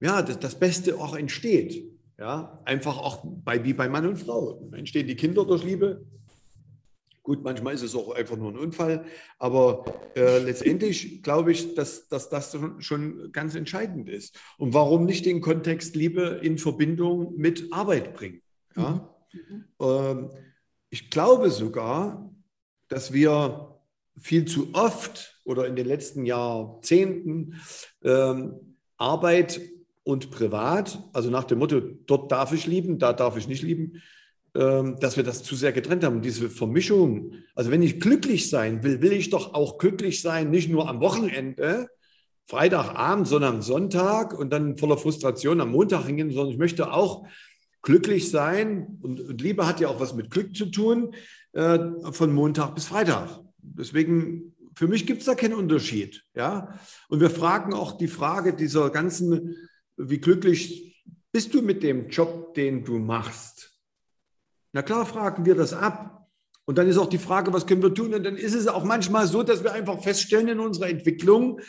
[0.00, 1.91] ja, das, das Beste auch entsteht.
[2.22, 4.70] Ja, einfach auch bei, wie bei Mann und Frau.
[4.76, 6.06] Entstehen die Kinder durch Liebe.
[7.24, 9.04] Gut, manchmal ist es auch einfach nur ein Unfall,
[9.40, 14.38] aber äh, letztendlich glaube ich, dass, dass das schon ganz entscheidend ist.
[14.56, 18.40] Und warum nicht den Kontext Liebe in Verbindung mit Arbeit bringen?
[18.76, 19.12] Ja?
[19.32, 19.64] Mhm.
[19.80, 20.30] Ähm,
[20.90, 22.32] ich glaube sogar,
[22.86, 23.80] dass wir
[24.16, 27.60] viel zu oft oder in den letzten Jahrzehnten
[28.04, 29.60] ähm, Arbeit
[30.04, 34.02] und privat, also nach dem Motto, dort darf ich lieben, da darf ich nicht lieben,
[34.54, 36.22] ähm, dass wir das zu sehr getrennt haben.
[36.22, 40.68] Diese Vermischung, also wenn ich glücklich sein will, will ich doch auch glücklich sein, nicht
[40.68, 41.88] nur am Wochenende,
[42.46, 47.26] Freitagabend, sondern am Sonntag und dann voller Frustration am Montag hingehen, sondern ich möchte auch
[47.82, 51.14] glücklich sein und, und Liebe hat ja auch was mit Glück zu tun,
[51.52, 51.78] äh,
[52.10, 53.40] von Montag bis Freitag.
[53.58, 56.24] Deswegen für mich gibt es da keinen Unterschied.
[56.34, 56.78] Ja?
[57.08, 59.56] Und wir fragen auch die Frage dieser ganzen
[59.96, 63.70] wie glücklich bist du mit dem Job, den du machst?
[64.72, 66.28] Na klar, fragen wir das ab.
[66.64, 68.14] Und dann ist auch die Frage, was können wir tun?
[68.14, 71.60] Und dann ist es auch manchmal so, dass wir einfach feststellen in unserer Entwicklung,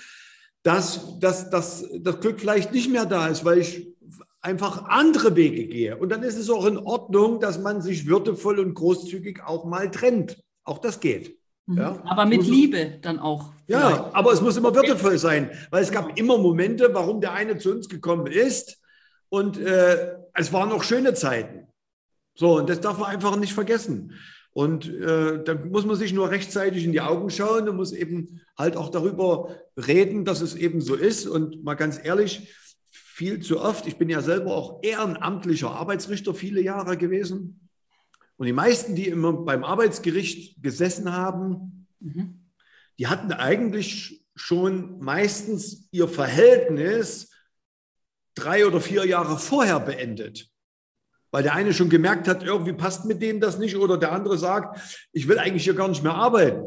[0.61, 3.93] dass, dass, dass das Glück vielleicht nicht mehr da ist, weil ich
[4.41, 5.97] einfach andere Wege gehe.
[5.97, 9.89] Und dann ist es auch in Ordnung, dass man sich würdevoll und großzügig auch mal
[9.89, 10.43] trennt.
[10.63, 11.39] Auch das geht.
[11.65, 11.77] Mhm.
[11.77, 12.01] Ja?
[12.05, 13.53] Aber mit Liebe dann auch.
[13.67, 14.15] Ja, vielleicht.
[14.15, 17.71] aber es muss immer würdevoll sein, weil es gab immer Momente, warum der eine zu
[17.71, 18.79] uns gekommen ist.
[19.29, 21.67] Und äh, es waren auch schöne Zeiten.
[22.35, 24.13] So, und das darf man einfach nicht vergessen.
[24.51, 28.41] Und äh, dann muss man sich nur rechtzeitig in die Augen schauen und muss eben
[28.55, 31.25] halt auch darüber reden, dass es eben so ist.
[31.27, 32.53] Und mal ganz ehrlich,
[32.91, 37.62] viel zu oft, ich bin ja selber auch ehrenamtlicher Arbeitsrichter viele Jahre gewesen.
[38.37, 42.49] Und die meisten, die immer beim Arbeitsgericht gesessen haben, mhm.
[42.99, 47.31] die hatten eigentlich schon meistens ihr Verhältnis
[48.35, 50.49] drei oder vier Jahre vorher beendet
[51.33, 54.37] weil der eine schon gemerkt hat, irgendwie passt mit dem das nicht oder der andere
[54.37, 54.79] sagt,
[55.11, 56.61] ich will eigentlich hier gar nicht mehr arbeiten.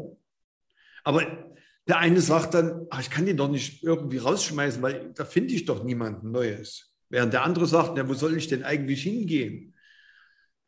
[1.05, 1.55] Aber
[1.87, 5.53] der eine sagt dann, ach, ich kann den doch nicht irgendwie rausschmeißen, weil da finde
[5.53, 6.93] ich doch niemanden Neues.
[7.07, 9.73] Während der andere sagt, na, wo soll ich denn eigentlich hingehen?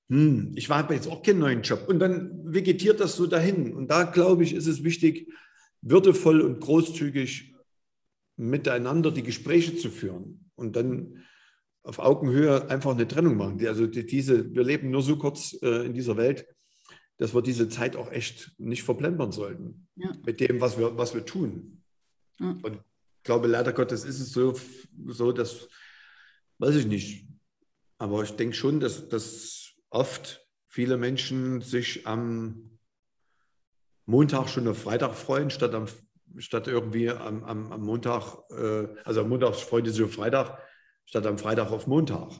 [0.09, 1.87] Hm, ich habe jetzt auch keinen neuen Job.
[1.87, 3.73] Und dann vegetiert das so dahin.
[3.73, 5.31] Und da, glaube ich, ist es wichtig,
[5.81, 7.53] würdevoll und großzügig
[8.35, 10.49] miteinander die Gespräche zu führen.
[10.55, 11.23] Und dann
[11.83, 13.65] auf Augenhöhe einfach eine Trennung machen.
[13.65, 16.45] Also diese, wir leben nur so kurz äh, in dieser Welt,
[17.17, 20.11] dass wir diese Zeit auch echt nicht verplempern sollten ja.
[20.25, 21.83] mit dem, was wir, was wir tun.
[22.39, 22.57] Ja.
[22.63, 24.55] Und ich glaube, leider Gottes ist es so,
[25.07, 25.67] so dass,
[26.59, 27.27] weiß ich nicht,
[27.97, 29.58] aber ich denke schon, dass, dass
[29.89, 32.79] oft viele Menschen sich am
[34.05, 35.85] Montag schon auf Freitag freuen, statt, am,
[36.37, 40.57] statt irgendwie am, am, am Montag, äh, also am Montag freut sich auf Freitag,
[41.05, 42.31] statt am Freitag auf Montag.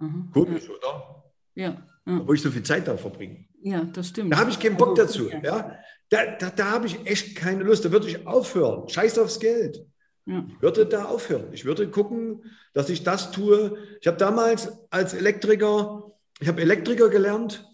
[0.00, 0.30] Mhm.
[0.32, 1.24] Komisch, oder?
[1.54, 1.86] Ja.
[2.06, 2.26] ja.
[2.26, 3.46] Wo ich so viel Zeit da verbringe.
[3.62, 4.32] Ja, das stimmt.
[4.32, 5.28] Da habe ich keinen Bock dazu.
[5.42, 5.76] Ja.
[6.08, 7.84] Da, da, da habe ich echt keine Lust.
[7.84, 8.88] Da würde ich aufhören.
[8.88, 9.84] Scheiß aufs Geld.
[10.26, 10.44] Ja.
[10.48, 11.52] Ich würde da aufhören.
[11.52, 13.76] Ich würde gucken, dass ich das tue.
[14.00, 17.68] Ich habe damals als Elektriker, ich habe Elektriker gelernt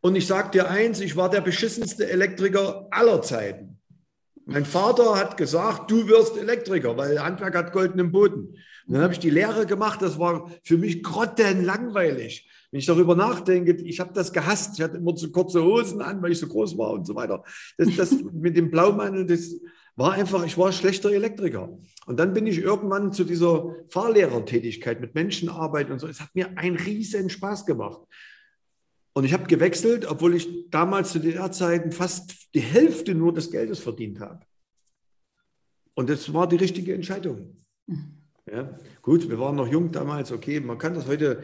[0.00, 3.80] und ich sage dir eins, ich war der beschissenste Elektriker aller Zeiten.
[4.46, 8.58] Mein Vater hat gesagt, du wirst Elektriker, weil Handwerk hat goldenen Boden.
[8.86, 12.46] Und dann habe ich die Lehre gemacht, das war für mich grottenlangweilig.
[12.70, 14.74] Wenn ich darüber nachdenke, ich habe das gehasst.
[14.74, 17.42] Ich hatte immer zu kurze Hosen an, weil ich so groß war und so weiter.
[17.78, 19.58] Das, das mit dem Blaumantel, das
[19.96, 21.76] war einfach, ich war schlechter Elektriker.
[22.06, 26.08] Und dann bin ich irgendwann zu dieser Fahrlehrertätigkeit mit Menschenarbeit und so.
[26.08, 28.00] Es hat mir einen riesen Spaß gemacht.
[29.12, 33.50] Und ich habe gewechselt, obwohl ich damals zu der Zeiten fast die Hälfte nur des
[33.50, 34.40] Geldes verdient habe.
[35.94, 37.64] Und das war die richtige Entscheidung.
[37.86, 38.24] Mhm.
[38.50, 41.42] Ja, gut, wir waren noch jung damals, okay, man kann das heute.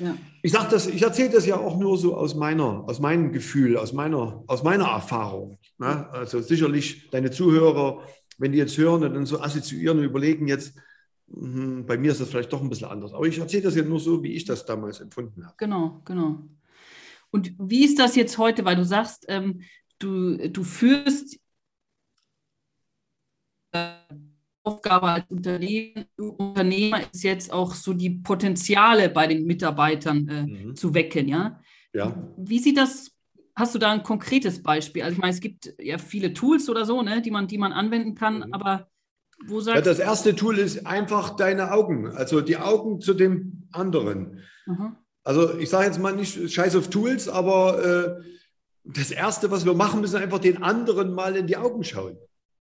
[0.00, 0.16] Ja.
[0.42, 3.76] Ich sage das, ich erzähle das ja auch nur so aus meiner, aus meinem Gefühl,
[3.76, 5.58] aus meiner, aus meiner Erfahrung.
[5.78, 6.08] Ne?
[6.10, 8.02] Also sicherlich deine Zuhörer,
[8.38, 10.74] wenn die jetzt hören und dann so assoziieren und überlegen jetzt,
[11.28, 13.12] mh, bei mir ist das vielleicht doch ein bisschen anders.
[13.12, 15.54] Aber ich erzähle das ja nur so, wie ich das damals empfunden habe.
[15.58, 16.48] Genau, genau.
[17.30, 19.60] Und wie ist das jetzt heute, weil du sagst, ähm,
[19.98, 21.38] du, du führst
[24.70, 30.76] Aufgabe als Unternehmer ist jetzt auch so die Potenziale bei den Mitarbeitern äh, mhm.
[30.76, 31.60] zu wecken, ja?
[31.92, 32.16] Ja.
[32.36, 33.10] Wie sieht das,
[33.56, 35.02] hast du da ein konkretes Beispiel?
[35.02, 37.72] Also ich meine, es gibt ja viele Tools oder so, ne, die man, die man
[37.72, 38.54] anwenden kann, mhm.
[38.54, 38.88] aber
[39.46, 43.68] wo sagst ja, Das erste Tool ist einfach deine Augen, also die Augen zu dem
[43.72, 44.40] anderen.
[44.66, 44.96] Mhm.
[45.24, 48.24] Also ich sage jetzt mal nicht scheiß auf Tools, aber äh,
[48.84, 52.16] das Erste, was wir machen, müssen einfach den anderen mal in die Augen schauen.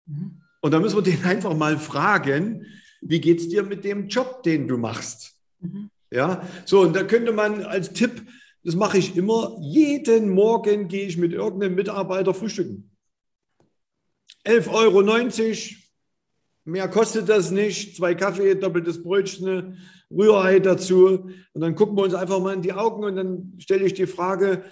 [0.07, 0.43] Mhm.
[0.67, 2.67] Und da müssen wir den einfach mal fragen,
[3.01, 5.37] wie geht es dir mit dem Job, den du machst?
[5.61, 5.91] Mhm.
[6.11, 8.27] Ja, so, und da könnte man als Tipp,
[8.65, 12.91] das mache ich immer, jeden Morgen gehe ich mit irgendeinem Mitarbeiter frühstücken.
[14.45, 15.03] 11,90 Euro,
[16.65, 19.79] mehr kostet das nicht, zwei Kaffee, doppeltes Brötchen,
[20.11, 21.31] Rührei dazu.
[21.53, 24.09] Und dann gucken wir uns einfach mal in die Augen und dann stelle ich die
[24.09, 24.65] Frage,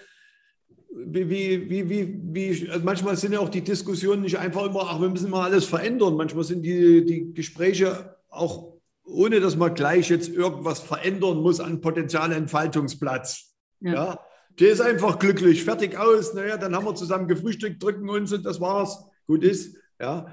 [0.97, 5.01] wie, wie, wie, wie, also manchmal sind ja auch die Diskussionen nicht einfach immer, ach,
[5.01, 6.17] wir müssen mal alles verändern.
[6.17, 11.81] Manchmal sind die, die Gespräche auch, ohne dass man gleich jetzt irgendwas verändern muss an
[11.81, 13.55] Potenzialentfaltungsplatz.
[13.81, 13.93] Ja.
[13.93, 14.21] ja.
[14.61, 16.33] Der ist einfach glücklich, fertig aus.
[16.35, 19.05] Naja, dann haben wir zusammen gefrühstückt, drücken uns und das war's.
[19.27, 19.77] Gut ist.
[20.01, 20.27] Ja.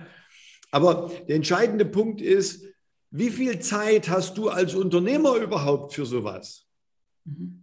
[0.69, 2.65] Aber der entscheidende Punkt ist,
[3.10, 6.67] wie viel Zeit hast du als Unternehmer überhaupt für sowas?
[7.26, 7.61] Mhm.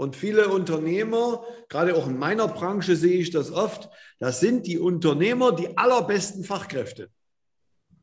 [0.00, 4.78] Und viele Unternehmer, gerade auch in meiner Branche sehe ich das oft, das sind die
[4.78, 7.10] Unternehmer die allerbesten Fachkräfte.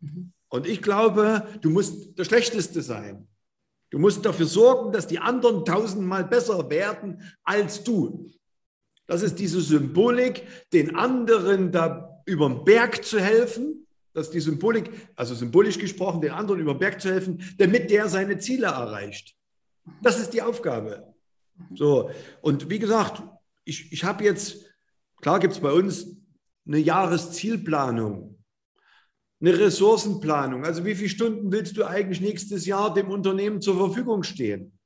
[0.02, 0.32] Mhm.
[0.48, 3.28] Und ich glaube, du musst der Schlechteste sein.
[3.90, 8.30] Du musst dafür sorgen, dass die anderen tausendmal besser werden als du.
[9.08, 13.88] Das ist diese Symbolik, den anderen da über den Berg zu helfen.
[14.14, 17.90] Das ist die Symbolik, also symbolisch gesprochen, den anderen über den Berg zu helfen, damit
[17.90, 19.36] der seine Ziele erreicht.
[20.04, 21.17] Das ist die Aufgabe.
[21.74, 22.10] So,
[22.42, 23.24] und wie gesagt,
[23.64, 24.66] ich, ich habe jetzt,
[25.22, 26.08] klar gibt es bei uns
[26.66, 28.38] eine Jahreszielplanung,
[29.40, 30.66] eine Ressourcenplanung.
[30.66, 34.78] Also wie viele Stunden willst du eigentlich nächstes Jahr dem Unternehmen zur Verfügung stehen?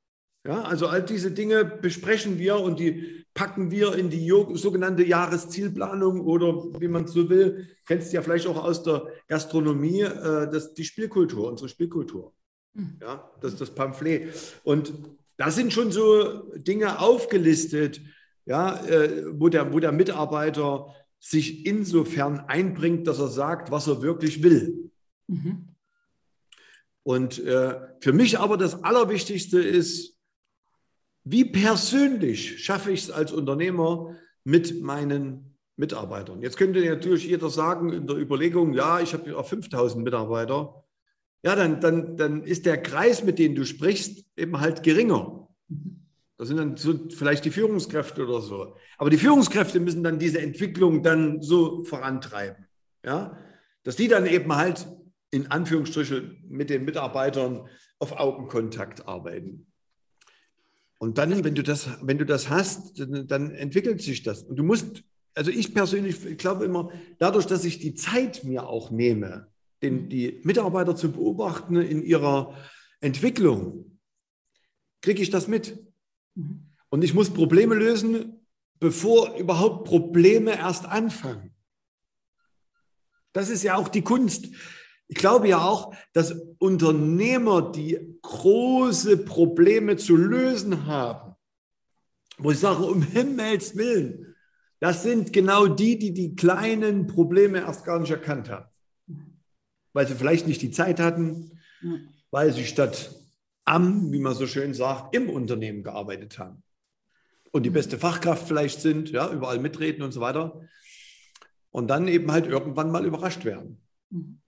[0.44, 6.20] Ja, also all diese Dinge besprechen wir und die packen wir in die sogenannte Jahreszielplanung
[6.20, 10.50] oder wie man es so will, kennst du ja vielleicht auch aus der Gastronomie, äh,
[10.50, 12.34] das, die Spielkultur, unsere Spielkultur.
[12.74, 12.98] Hm.
[13.00, 14.32] Ja, das ist das Pamphlet.
[14.64, 14.92] Und
[15.36, 18.00] da sind schon so Dinge aufgelistet,
[18.44, 24.02] ja, äh, wo, der, wo der Mitarbeiter sich insofern einbringt, dass er sagt, was er
[24.02, 24.90] wirklich will.
[25.28, 25.68] Mhm.
[27.04, 30.16] Und äh, für mich aber das Allerwichtigste ist,
[31.24, 36.42] wie persönlich schaffe ich es als Unternehmer mit meinen Mitarbeitern?
[36.42, 40.81] Jetzt könnte natürlich jeder sagen in der Überlegung, ja, ich habe ja 5000 Mitarbeiter.
[41.42, 45.48] Ja, dann, dann, dann ist der Kreis, mit dem du sprichst, eben halt geringer.
[46.38, 48.76] Das sind dann so vielleicht die Führungskräfte oder so.
[48.98, 52.66] Aber die Führungskräfte müssen dann diese Entwicklung dann so vorantreiben.
[53.04, 53.38] Ja?
[53.82, 54.86] Dass die dann eben halt
[55.30, 59.66] in Anführungsstrichen mit den Mitarbeitern auf Augenkontakt arbeiten.
[60.98, 64.42] Und dann, wenn du das, wenn du das hast, dann, dann entwickelt sich das.
[64.44, 65.02] Und du musst,
[65.34, 69.51] also ich persönlich ich glaube immer, dadurch, dass ich die Zeit mir auch nehme,
[69.82, 72.56] den, die Mitarbeiter zu beobachten in ihrer
[73.00, 73.98] Entwicklung,
[75.00, 75.78] kriege ich das mit.
[76.34, 76.68] Mhm.
[76.88, 78.46] Und ich muss Probleme lösen,
[78.78, 81.54] bevor überhaupt Probleme erst anfangen.
[83.32, 84.48] Das ist ja auch die Kunst.
[85.08, 91.34] Ich glaube ja auch, dass Unternehmer, die große Probleme zu lösen haben,
[92.38, 94.34] wo ich sage, um Himmels Willen,
[94.80, 98.71] das sind genau die, die die kleinen Probleme erst gar nicht erkannt haben.
[99.92, 101.58] Weil sie vielleicht nicht die Zeit hatten,
[102.30, 103.14] weil sie statt
[103.64, 106.62] am, wie man so schön sagt, im Unternehmen gearbeitet haben.
[107.52, 110.62] Und die beste Fachkraft vielleicht sind, ja, überall mitreden und so weiter.
[111.70, 113.82] Und dann eben halt irgendwann mal überrascht werden.
[114.10, 114.40] Mhm.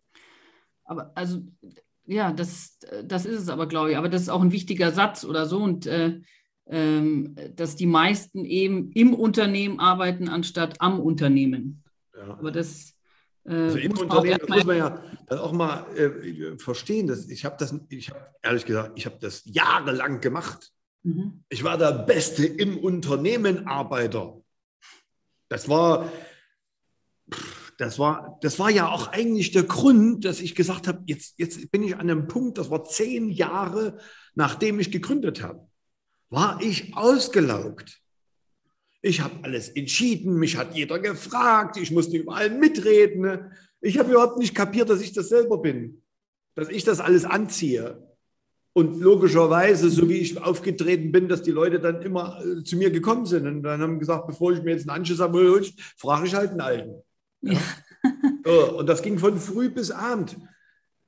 [0.85, 1.43] Aber also,
[2.07, 3.97] ja, das, das ist es aber, glaube ich.
[3.97, 5.59] Aber das ist auch ein wichtiger Satz oder so.
[5.63, 6.21] Und äh,
[6.67, 11.83] ähm, dass die meisten eben im Unternehmen arbeiten, anstatt am Unternehmen.
[12.17, 12.39] Ja.
[12.39, 12.94] Aber das.
[13.47, 17.07] Äh, also im Unternehmen muss man ja dann auch mal äh, verstehen.
[17.07, 20.73] Dass ich habe das, ich habe ehrlich gesagt, ich habe das jahrelang gemacht.
[21.03, 21.45] Mhm.
[21.49, 24.41] Ich war der beste im Unternehmen Arbeiter.
[25.49, 26.11] Das war.
[27.77, 31.73] Das war, das war ja auch eigentlich der Grund, dass ich gesagt habe, jetzt, jetzt
[31.73, 33.99] bin ich an einem Punkt, das war zehn Jahre,
[34.37, 35.67] nachdem ich gegründet habe,
[36.31, 38.04] war ich ausgelaugt.
[39.07, 43.21] Ich habe alles entschieden, mich hat jeder gefragt, ich musste überall mitreden.
[43.21, 43.51] Ne?
[43.83, 46.01] Ich habe überhaupt nicht kapiert, dass ich das selber bin,
[46.55, 48.03] dass ich das alles anziehe.
[48.73, 52.90] Und logischerweise, so wie ich aufgetreten bin, dass die Leute dann immer äh, zu mir
[52.90, 55.62] gekommen sind und dann haben gesagt, bevor ich mir jetzt einen Anschluss habe,
[55.99, 57.03] frage ich halt einen Alten.
[57.43, 57.61] Ja.
[58.47, 60.37] So, und das ging von früh bis Abend.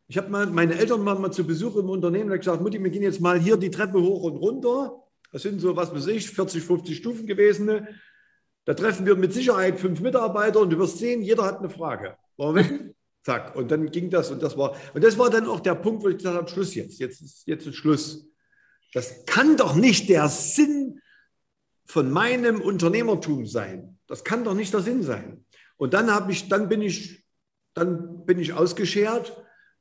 [0.08, 2.90] Ich habe mal, meine Eltern waren mal zu Besuch im Unternehmen und gesagt, Mutti, wir
[2.90, 5.05] gehen jetzt mal hier die Treppe hoch und runter.
[5.32, 7.86] Das sind so, was weiß ich, 40, 50 Stufen gewesen.
[8.64, 12.16] Da treffen wir mit Sicherheit fünf Mitarbeiter und du wirst sehen, jeder hat eine Frage.
[12.36, 12.94] Warum?
[13.22, 13.56] Zack.
[13.56, 16.08] Und dann ging das und das war, und das war dann auch der Punkt, wo
[16.08, 18.28] ich gesagt habe, Schluss jetzt, jetzt ist, jetzt ist Schluss.
[18.92, 21.00] Das kann doch nicht der Sinn
[21.84, 23.98] von meinem Unternehmertum sein.
[24.06, 25.44] Das kann doch nicht der Sinn sein.
[25.76, 27.24] Und dann habe ich, dann bin ich,
[27.74, 29.36] dann bin ich ausgeschert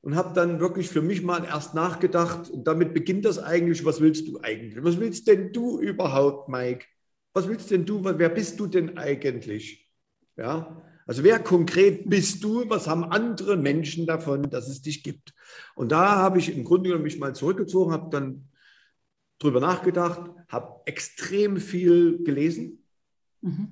[0.05, 2.51] und habe dann wirklich für mich mal erst nachgedacht.
[2.51, 3.83] Und damit beginnt das eigentlich.
[3.85, 4.83] Was willst du eigentlich?
[4.83, 6.85] Was willst denn du überhaupt, Mike?
[7.33, 8.03] Was willst denn du?
[8.03, 9.89] Wer bist du denn eigentlich?
[10.37, 10.79] Ja.
[11.07, 12.69] Also wer konkret bist du?
[12.69, 15.33] Was haben andere Menschen davon, dass es dich gibt?
[15.73, 18.47] Und da habe ich im Grunde genommen mich mal zurückgezogen, habe dann
[19.39, 22.83] drüber nachgedacht, habe extrem viel gelesen.
[23.41, 23.71] Mhm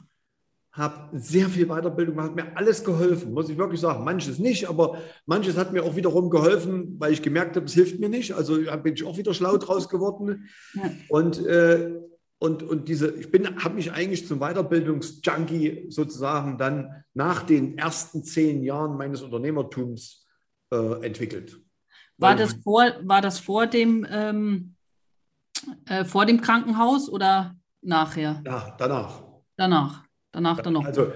[0.74, 4.04] habe sehr viel Weiterbildung, hat mir alles geholfen, muss ich wirklich sagen.
[4.04, 8.00] Manches nicht, aber manches hat mir auch wiederum geholfen, weil ich gemerkt habe, es hilft
[8.00, 8.34] mir nicht.
[8.34, 10.50] Also bin ich auch wieder schlau draus geworden.
[10.74, 10.90] Ja.
[11.10, 11.94] Und, äh,
[12.40, 13.28] und, und diese, ich
[13.64, 20.26] habe mich eigentlich zum Weiterbildungsjunkie sozusagen dann nach den ersten zehn Jahren meines Unternehmertums
[20.72, 21.60] äh, entwickelt.
[22.18, 24.76] War das, vor, war das vor dem, ähm,
[25.86, 28.42] äh, vor dem Krankenhaus oder nachher?
[28.46, 29.22] Ja, danach.
[29.56, 30.04] Danach.
[30.34, 30.84] Danach dann noch.
[30.84, 31.14] Also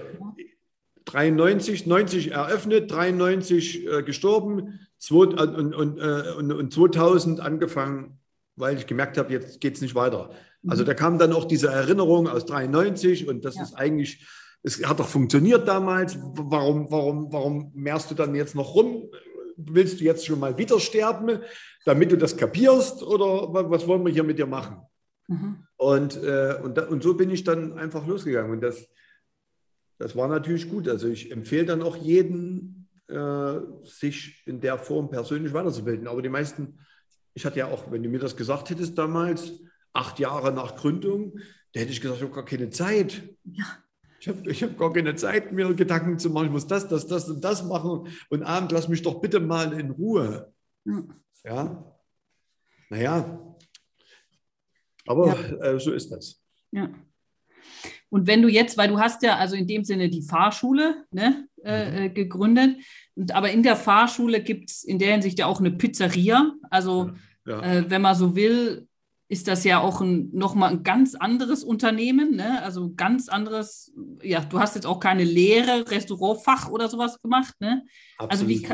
[1.04, 8.18] 93, 90 eröffnet, 93 äh, gestorben zwei, äh, und, und, äh, und, und 2000 angefangen,
[8.56, 10.30] weil ich gemerkt habe, jetzt geht es nicht weiter.
[10.62, 10.70] Mhm.
[10.70, 13.62] Also da kam dann auch diese Erinnerung aus 93 und das ja.
[13.62, 14.26] ist eigentlich,
[14.62, 16.18] es hat doch funktioniert damals.
[16.20, 19.10] Warum, warum, warum mehrst du dann jetzt noch rum?
[19.58, 21.40] willst du jetzt schon mal wieder sterben,
[21.84, 24.78] damit du das kapierst oder was wollen wir hier mit dir machen?
[25.26, 25.64] Mhm.
[25.76, 28.52] Und, äh, und, da, und so bin ich dann einfach losgegangen.
[28.52, 28.88] Und das,
[29.98, 30.88] das war natürlich gut.
[30.88, 36.08] Also ich empfehle dann auch jeden, äh, sich in der Form persönlich weiterzubilden.
[36.08, 36.78] Aber die meisten,
[37.34, 39.52] ich hatte ja auch, wenn du mir das gesagt hättest damals,
[39.92, 41.38] acht Jahre nach Gründung,
[41.72, 43.22] da hätte ich gesagt, ich habe gar keine Zeit.
[43.44, 43.64] Ja.
[44.20, 47.06] Ich habe ich hab gar keine Zeit, mir Gedanken zu machen, ich muss das, das,
[47.06, 50.52] das und das machen und abends lass mich doch bitte mal in Ruhe.
[50.84, 51.04] Ja.
[51.44, 51.94] ja?
[52.90, 53.48] Naja,
[55.08, 55.56] aber ja.
[55.62, 56.40] äh, so ist das.
[56.70, 56.90] Ja.
[58.10, 61.46] Und wenn du jetzt, weil du hast ja also in dem Sinne die Fahrschule ne,
[61.62, 61.96] äh, mhm.
[61.96, 62.76] Äh, gegründet,
[63.14, 66.52] und, aber in der Fahrschule gibt es in der Hinsicht ja auch eine Pizzeria.
[66.70, 67.10] Also
[67.46, 67.60] ja.
[67.62, 68.88] äh, wenn man so will,
[69.28, 72.62] ist das ja auch ein, nochmal ein ganz anderes Unternehmen, ne?
[72.62, 73.92] also ganz anderes,
[74.22, 77.84] ja, du hast jetzt auch keine Lehre, Restaurantfach oder sowas gemacht, ne?
[78.16, 78.66] also wie,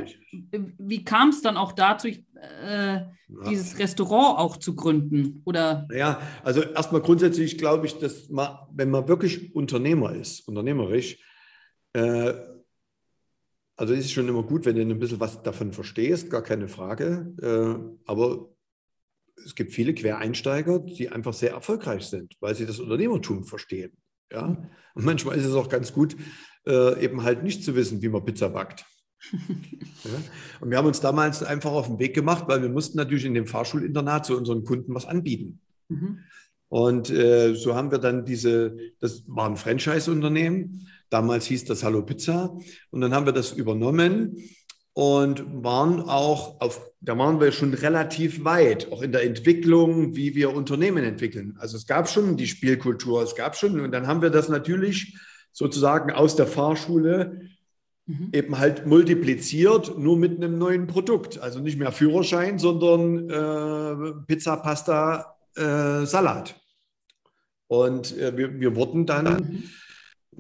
[0.79, 2.09] wie kam es dann auch dazu,
[2.45, 3.01] äh,
[3.49, 5.43] dieses Restaurant auch zu gründen?
[5.45, 5.89] Oder?
[5.95, 11.19] Ja, also erstmal grundsätzlich glaube ich, dass man, wenn man wirklich Unternehmer ist, unternehmerisch,
[11.93, 12.35] äh,
[13.77, 16.69] also ist es schon immer gut, wenn du ein bisschen was davon verstehst, gar keine
[16.69, 18.51] Frage, äh, aber
[19.45, 23.93] es gibt viele Quereinsteiger, die einfach sehr erfolgreich sind, weil sie das Unternehmertum verstehen.
[24.31, 24.71] Ja?
[24.95, 26.17] Und manchmal ist es auch ganz gut,
[26.67, 28.85] äh, eben halt nicht zu wissen, wie man Pizza backt.
[29.33, 30.11] Ja?
[30.61, 33.35] Und wir haben uns damals einfach auf den Weg gemacht, weil wir mussten natürlich in
[33.35, 35.61] dem Fahrschulinternat zu unseren Kunden was anbieten.
[35.89, 36.19] Mhm.
[36.69, 42.03] Und äh, so haben wir dann diese, das war ein Franchise-Unternehmen, damals hieß das Hallo
[42.03, 42.57] Pizza.
[42.91, 44.37] Und dann haben wir das übernommen
[44.93, 50.35] und waren auch auf, da waren wir schon relativ weit, auch in der Entwicklung, wie
[50.35, 51.57] wir Unternehmen entwickeln.
[51.59, 55.17] Also es gab schon die Spielkultur, es gab schon, und dann haben wir das natürlich
[55.53, 57.41] sozusagen aus der Fahrschule
[58.07, 58.31] mhm.
[58.33, 61.39] eben halt multipliziert, nur mit einem neuen Produkt.
[61.39, 66.61] Also nicht mehr Führerschein, sondern äh, Pizza, Pasta, äh, Salat.
[67.67, 69.25] Und äh, wir, wir wurden dann.
[69.25, 69.65] Mhm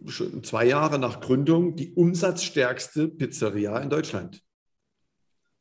[0.06, 4.42] schon zwei Jahre nach Gründung die umsatzstärkste Pizzeria in Deutschland.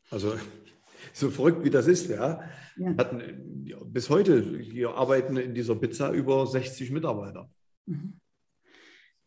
[0.09, 0.35] Also
[1.13, 2.41] so verrückt wie das ist, ja.
[2.77, 2.97] ja.
[2.97, 7.49] Hatten, bis heute, hier arbeiten in dieser Pizza über 60 Mitarbeiter.
[7.85, 8.19] Mhm.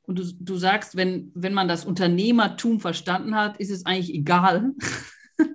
[0.07, 4.73] Und du, du sagst, wenn, wenn man das Unternehmertum verstanden hat, ist es eigentlich egal,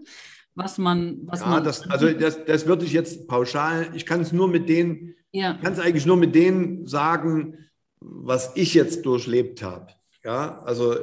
[0.55, 1.19] was man.
[1.23, 4.47] Was ja, man das, also das, das würde ich jetzt pauschal, ich kann es nur
[4.47, 5.55] mit denen, ja.
[5.55, 7.57] kann es eigentlich nur mit denen sagen,
[8.01, 9.87] was ich jetzt durchlebt habe.
[10.23, 10.95] Ja, also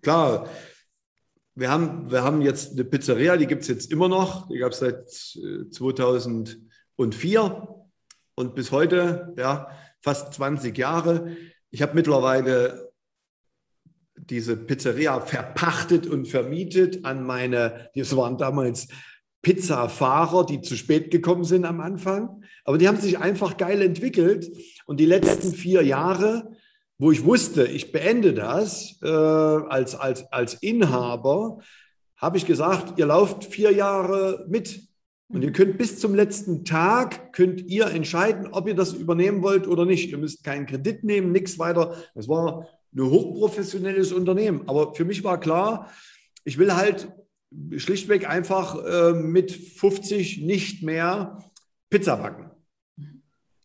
[0.00, 0.48] klar,
[1.54, 4.48] wir haben, wir haben jetzt eine Pizzeria, die gibt es jetzt immer noch.
[4.48, 7.50] Die gab es seit 2004 äh,
[8.36, 9.68] und bis heute, ja,
[10.00, 11.36] fast 20 Jahre.
[11.70, 12.92] Ich habe mittlerweile
[14.16, 18.88] diese Pizzeria verpachtet und vermietet an meine, das waren damals
[19.42, 22.42] Pizzafahrer, die zu spät gekommen sind am Anfang.
[22.64, 24.50] Aber die haben sich einfach geil entwickelt.
[24.86, 26.56] Und die letzten vier Jahre
[26.98, 31.58] wo ich wusste, ich beende das äh, als, als, als Inhaber,
[32.16, 34.87] habe ich gesagt, ihr lauft vier Jahre mit.
[35.28, 39.66] Und ihr könnt bis zum letzten Tag, könnt ihr entscheiden, ob ihr das übernehmen wollt
[39.66, 40.10] oder nicht.
[40.10, 41.96] Ihr müsst keinen Kredit nehmen, nichts weiter.
[42.14, 44.62] Das war ein hochprofessionelles Unternehmen.
[44.66, 45.90] Aber für mich war klar,
[46.44, 47.12] ich will halt
[47.76, 51.44] schlichtweg einfach äh, mit 50 nicht mehr
[51.90, 52.50] Pizza backen.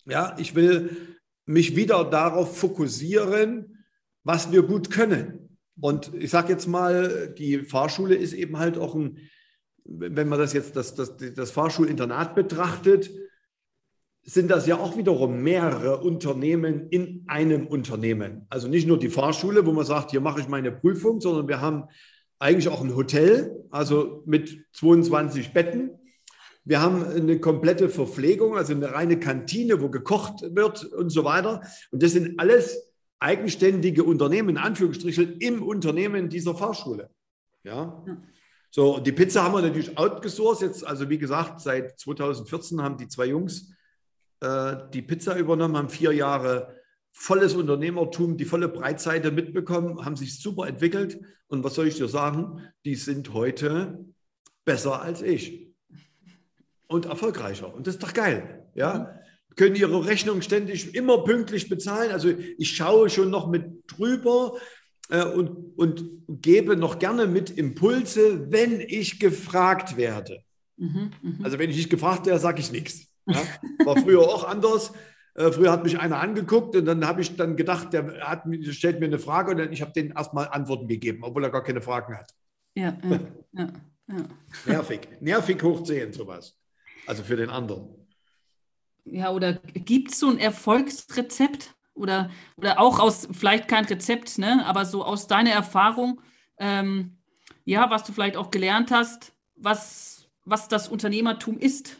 [0.05, 3.85] Ja, ich will mich wieder darauf fokussieren,
[4.23, 5.57] was wir gut können.
[5.79, 9.17] Und ich sage jetzt mal, die Fahrschule ist eben halt auch ein,
[9.85, 13.11] wenn man das jetzt das, das, das Fahrschulinternat betrachtet,
[14.25, 18.45] sind das ja auch wiederum mehrere Unternehmen in einem Unternehmen.
[18.49, 21.59] Also nicht nur die Fahrschule, wo man sagt, hier mache ich meine Prüfung, sondern wir
[21.59, 21.85] haben
[22.39, 25.91] eigentlich auch ein Hotel, also mit 22 Betten.
[26.63, 31.61] Wir haben eine komplette Verpflegung, also eine reine Kantine, wo gekocht wird und so weiter.
[31.91, 37.09] Und das sind alles eigenständige Unternehmen, in Anführungsstrichen, im Unternehmen dieser Fahrschule.
[37.63, 38.05] Ja.
[38.75, 40.63] So, die Pizza haben wir natürlich outgesourced.
[40.63, 43.71] Jetzt, also wie gesagt, seit 2014 haben die zwei Jungs
[44.39, 46.75] äh, die Pizza übernommen, haben vier Jahre
[47.11, 51.21] volles Unternehmertum, die volle Breitseite mitbekommen, haben sich super entwickelt.
[51.45, 52.67] Und was soll ich dir sagen?
[52.83, 54.03] Die sind heute
[54.65, 55.71] besser als ich
[56.87, 57.71] und erfolgreicher.
[57.71, 58.67] Und das ist doch geil.
[58.73, 59.19] Ja?
[59.55, 62.09] Können ihre Rechnung ständig immer pünktlich bezahlen.
[62.09, 64.57] Also ich schaue schon noch mit drüber
[65.21, 70.43] und, und gebe noch gerne mit Impulse, wenn ich gefragt werde.
[70.77, 71.45] Mhm, mh.
[71.45, 73.07] Also wenn ich nicht gefragt werde, sage ich nichts.
[73.27, 73.41] Ja?
[73.85, 74.93] War früher auch anders.
[75.35, 78.99] Äh, früher hat mich einer angeguckt und dann habe ich dann gedacht, der hat, stellt
[78.99, 81.81] mir eine Frage und dann, ich habe denen erstmal Antworten gegeben, obwohl er gar keine
[81.81, 82.31] Fragen hat.
[82.75, 83.19] Ja, ja,
[83.53, 83.73] ja.
[84.07, 84.25] Ja.
[84.65, 86.59] Nervig, nervig hoch 10, sowas.
[87.07, 87.89] Also für den anderen.
[89.05, 91.73] Ja, oder gibt es so ein Erfolgsrezept?
[91.95, 94.65] Oder, oder auch aus, vielleicht kein Rezept, ne?
[94.65, 96.21] aber so aus deiner Erfahrung,
[96.57, 97.17] ähm,
[97.65, 101.97] ja, was du vielleicht auch gelernt hast, was, was das Unternehmertum ist?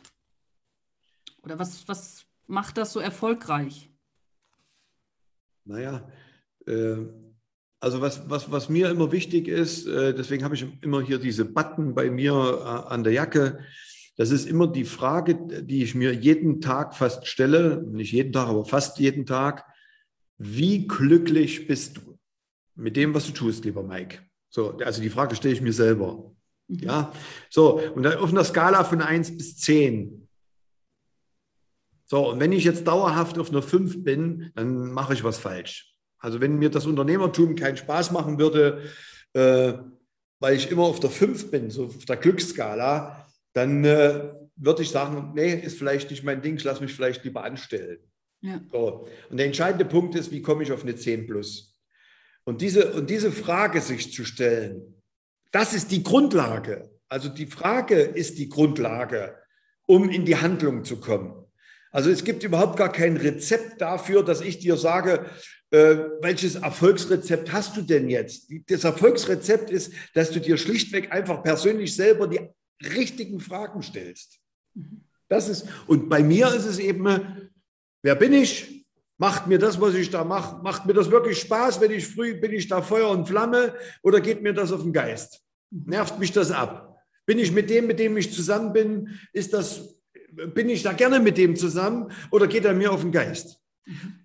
[1.43, 3.89] Oder was, was macht das so erfolgreich?
[5.65, 6.09] Naja,
[6.65, 6.97] äh,
[7.79, 11.45] also was, was, was mir immer wichtig ist, äh, deswegen habe ich immer hier diese
[11.45, 13.59] Button bei mir äh, an der Jacke.
[14.15, 18.47] Das ist immer die Frage, die ich mir jeden Tag fast stelle, nicht jeden Tag,
[18.47, 19.65] aber fast jeden Tag.
[20.37, 22.17] Wie glücklich bist du
[22.75, 24.19] mit dem, was du tust, lieber Mike?
[24.49, 26.31] So, also die Frage stelle ich mir selber.
[26.67, 26.79] Mhm.
[26.79, 27.13] Ja,
[27.49, 30.27] so, und dann auf einer Skala von 1 bis 10.
[32.05, 35.95] So, und wenn ich jetzt dauerhaft auf einer 5 bin, dann mache ich was falsch.
[36.19, 38.83] Also wenn mir das Unternehmertum keinen Spaß machen würde,
[39.33, 39.73] äh,
[40.39, 44.89] weil ich immer auf der 5 bin, so auf der Glücksskala, dann äh, würde ich
[44.89, 47.99] sagen, nee, ist vielleicht nicht mein Ding, ich lasse mich vielleicht lieber anstellen.
[48.43, 48.61] Ja.
[48.71, 49.07] So.
[49.29, 51.75] Und der entscheidende Punkt ist, wie komme ich auf eine 10 plus?
[52.43, 55.01] Und diese, und diese Frage sich zu stellen,
[55.51, 56.91] das ist die Grundlage.
[57.07, 59.37] Also die Frage ist die Grundlage,
[59.85, 61.45] um in die Handlung zu kommen.
[61.91, 65.25] Also es gibt überhaupt gar kein Rezept dafür, dass ich dir sage,
[65.69, 68.51] äh, welches Erfolgsrezept hast du denn jetzt?
[68.67, 72.41] Das Erfolgsrezept ist, dass du dir schlichtweg einfach persönlich selber die
[72.83, 74.39] richtigen Fragen stellst.
[75.29, 77.51] Das ist, und bei mir ist es eben,
[78.03, 78.85] wer bin ich?
[79.17, 82.35] Macht mir das, was ich da mache, macht mir das wirklich Spaß, wenn ich früh,
[82.35, 85.41] bin ich da Feuer und Flamme oder geht mir das auf den Geist?
[85.71, 86.97] Nervt mich das ab?
[87.25, 89.95] Bin ich mit dem, mit dem ich zusammen bin, ist das,
[90.53, 93.59] bin ich da gerne mit dem zusammen oder geht er mir auf den Geist?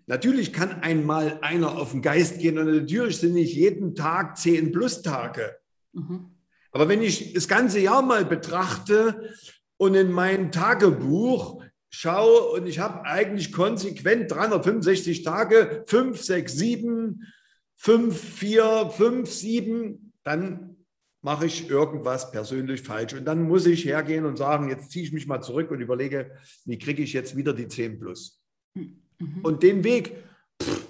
[0.06, 4.72] Natürlich kann einmal einer auf den Geist gehen und natürlich sind nicht jeden Tag zehn
[4.72, 5.56] Plus-Tage.
[5.92, 6.30] Mhm.
[6.72, 9.32] Aber wenn ich das ganze Jahr mal betrachte
[9.76, 17.22] und in mein Tagebuch schaue und ich habe eigentlich konsequent 365 Tage, 5, 6, 7,
[17.76, 20.76] 5, 4, 5, 7, dann
[21.22, 23.14] mache ich irgendwas persönlich falsch.
[23.14, 26.32] Und dann muss ich hergehen und sagen, jetzt ziehe ich mich mal zurück und überlege,
[26.64, 28.40] wie kriege ich jetzt wieder die 10 plus.
[28.74, 29.40] Mhm.
[29.42, 30.16] Und den Weg,
[30.62, 30.86] pff,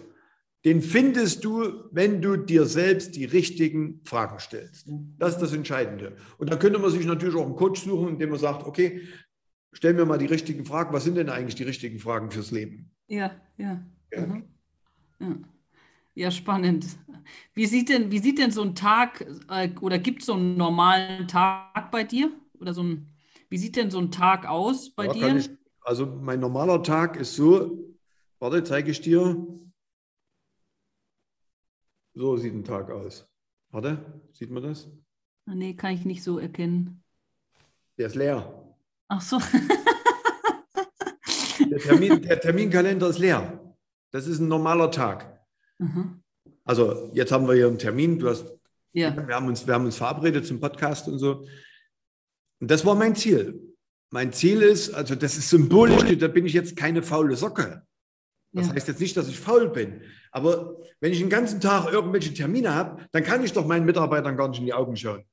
[0.64, 4.88] den findest du, wenn du dir selbst die richtigen Fragen stellst.
[5.16, 6.16] Das ist das Entscheidende.
[6.36, 9.02] Und dann könnte man sich natürlich auch einen Coach suchen, indem man sagt, okay,
[9.72, 10.92] stell mir mal die richtigen Fragen.
[10.92, 12.90] Was sind denn eigentlich die richtigen Fragen fürs Leben?
[13.06, 13.82] Ja, ja.
[14.12, 14.44] Ja, mhm.
[15.20, 15.36] ja.
[16.14, 16.86] ja spannend.
[17.54, 20.56] Wie sieht, denn, wie sieht denn so ein Tag äh, oder gibt es so einen
[20.56, 22.32] normalen Tag bei dir?
[22.60, 23.08] Oder so ein,
[23.50, 25.36] wie sieht denn so ein Tag aus bei ja, dir?
[25.36, 25.50] Ich,
[25.82, 27.94] also mein normaler Tag ist so,
[28.38, 29.46] warte, zeige ich dir.
[32.14, 33.28] So sieht ein Tag aus.
[33.70, 34.88] Warte, sieht man das?
[35.46, 37.02] Ah, nee, kann ich nicht so erkennen.
[37.96, 38.67] Der ist leer.
[39.08, 39.38] Ach so.
[41.70, 43.74] der, Termin, der Terminkalender ist leer.
[44.10, 45.44] Das ist ein normaler Tag.
[45.78, 46.22] Mhm.
[46.64, 48.18] Also jetzt haben wir hier einen Termin.
[48.18, 48.46] Du hast,
[48.92, 49.14] ja.
[49.16, 51.46] wir, haben uns, wir haben uns verabredet zum Podcast und so.
[52.60, 53.74] Und das war mein Ziel.
[54.10, 57.82] Mein Ziel ist, also das ist symbolisch, da bin ich jetzt keine faule Socke.
[58.52, 58.74] Das ja.
[58.74, 60.02] heißt jetzt nicht, dass ich faul bin.
[60.30, 64.36] Aber wenn ich den ganzen Tag irgendwelche Termine habe, dann kann ich doch meinen Mitarbeitern
[64.36, 65.24] gar nicht in die Augen schauen.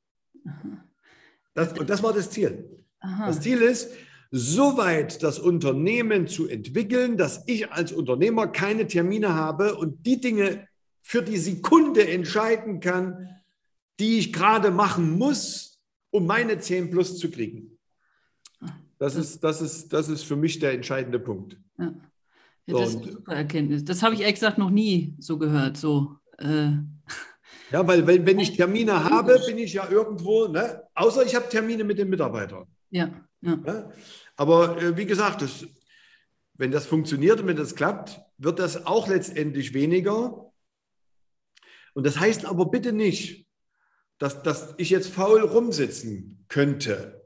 [1.54, 2.85] Das, und das war das Ziel.
[3.06, 3.28] Aha.
[3.28, 3.92] Das Ziel ist,
[4.32, 10.20] so weit das Unternehmen zu entwickeln, dass ich als Unternehmer keine Termine habe und die
[10.20, 10.68] Dinge
[11.02, 13.30] für die Sekunde entscheiden kann,
[14.00, 15.80] die ich gerade machen muss,
[16.10, 17.78] um meine 10 plus zu kriegen.
[18.60, 18.72] Ah.
[18.98, 21.58] Das ist, das ist, das ist für mich der entscheidende Punkt.
[21.78, 21.94] Ja.
[22.68, 23.86] Ja, das ist eine super Erkenntnis.
[23.86, 25.78] Das habe ich ehrlich gesagt noch nie so gehört.
[25.78, 26.72] So, äh.
[27.72, 30.84] Ja, weil wenn, wenn ich Termine habe, bin ich ja irgendwo, ne?
[30.94, 32.68] außer ich habe Termine mit den Mitarbeitern.
[32.90, 33.28] Ja.
[33.42, 33.92] ja.
[34.36, 35.66] Aber äh, wie gesagt, das,
[36.54, 40.52] wenn das funktioniert und wenn das klappt, wird das auch letztendlich weniger.
[41.94, 43.48] Und das heißt aber bitte nicht,
[44.18, 47.22] dass, dass ich jetzt faul rumsitzen könnte.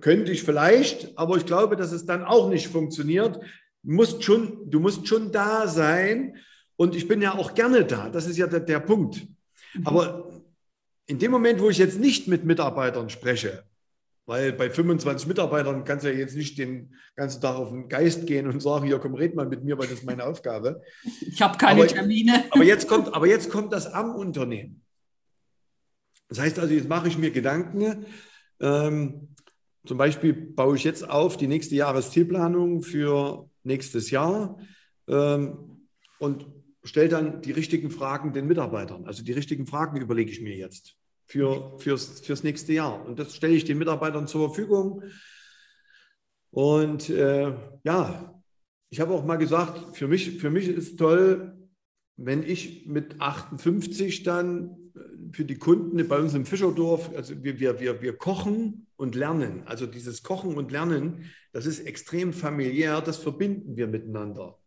[0.00, 3.40] Könnte ich vielleicht, aber ich glaube, dass es dann auch nicht funktioniert,
[3.82, 6.36] musst schon, du musst schon da sein.
[6.76, 8.10] Und ich bin ja auch gerne da.
[8.10, 9.26] Das ist ja der, der Punkt.
[9.74, 9.86] Mhm.
[9.86, 10.30] Aber
[11.06, 13.64] in dem Moment, wo ich jetzt nicht mit Mitarbeitern spreche,
[14.26, 18.26] weil bei 25 Mitarbeitern kannst du ja jetzt nicht den ganzen Tag auf den Geist
[18.26, 20.82] gehen und sagen, hier komm, red mal mit mir, weil das ist meine Aufgabe.
[21.20, 22.44] Ich habe keine aber, Termine.
[22.50, 24.82] Aber jetzt, kommt, aber jetzt kommt das am Unternehmen.
[26.28, 28.06] Das heißt also, jetzt mache ich mir Gedanken.
[28.58, 29.28] Ähm,
[29.86, 34.58] zum Beispiel baue ich jetzt auf die nächste Jahreszielplanung für nächstes Jahr
[35.06, 35.86] ähm,
[36.18, 36.46] und
[36.82, 39.06] stelle dann die richtigen Fragen den Mitarbeitern.
[39.06, 40.96] Also die richtigen Fragen überlege ich mir jetzt.
[41.26, 43.04] Für, fürs, fürs nächste Jahr.
[43.04, 45.02] Und das stelle ich den Mitarbeitern zur Verfügung.
[46.50, 47.52] Und äh,
[47.84, 48.42] ja,
[48.88, 51.52] ich habe auch mal gesagt, für mich, für mich ist toll,
[52.16, 57.60] wenn ich mit 58 dann äh, für die Kunden bei uns im Fischerdorf, also wir,
[57.60, 59.62] wir, wir, wir kochen und lernen.
[59.66, 64.58] Also dieses Kochen und Lernen, das ist extrem familiär, das verbinden wir miteinander.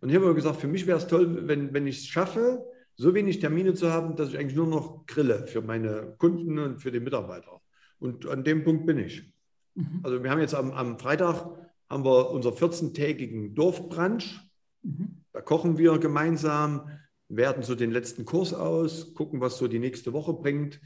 [0.00, 2.64] Und ich habe gesagt, für mich wäre es toll, wenn, wenn ich es schaffe,
[2.96, 6.80] so wenig Termine zu haben, dass ich eigentlich nur noch grille für meine Kunden und
[6.80, 7.60] für die Mitarbeiter.
[7.98, 9.32] Und an dem Punkt bin ich.
[9.74, 10.00] Mhm.
[10.02, 11.46] Also wir haben jetzt am, am Freitag
[11.88, 14.40] haben wir unser 14-tägigen Dorfbrunch.
[14.82, 15.22] Mhm.
[15.32, 16.88] Da kochen wir gemeinsam,
[17.28, 20.80] werten so den letzten Kurs aus, gucken, was so die nächste Woche bringt,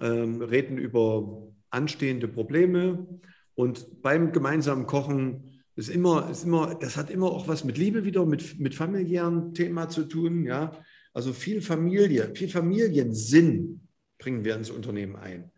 [0.00, 3.06] ähm, reden über anstehende Probleme.
[3.54, 8.04] Und beim gemeinsamen Kochen ist immer, ist immer, das hat immer auch was mit Liebe
[8.04, 10.44] wieder, mit, mit familiären Thema zu tun.
[10.44, 10.72] Ja?
[11.12, 13.86] Also viel Familie, viel Familiensinn
[14.18, 15.50] bringen wir ins Unternehmen ein.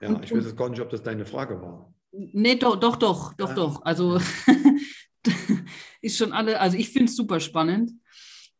[0.00, 1.92] Ja, ich weiß jetzt gar nicht, ob das deine Frage war.
[2.12, 3.54] Nee, doch, doch, doch, doch, ja.
[3.54, 3.82] doch.
[3.84, 4.18] Also
[6.00, 7.92] ist schon alle, also ich finde es super spannend.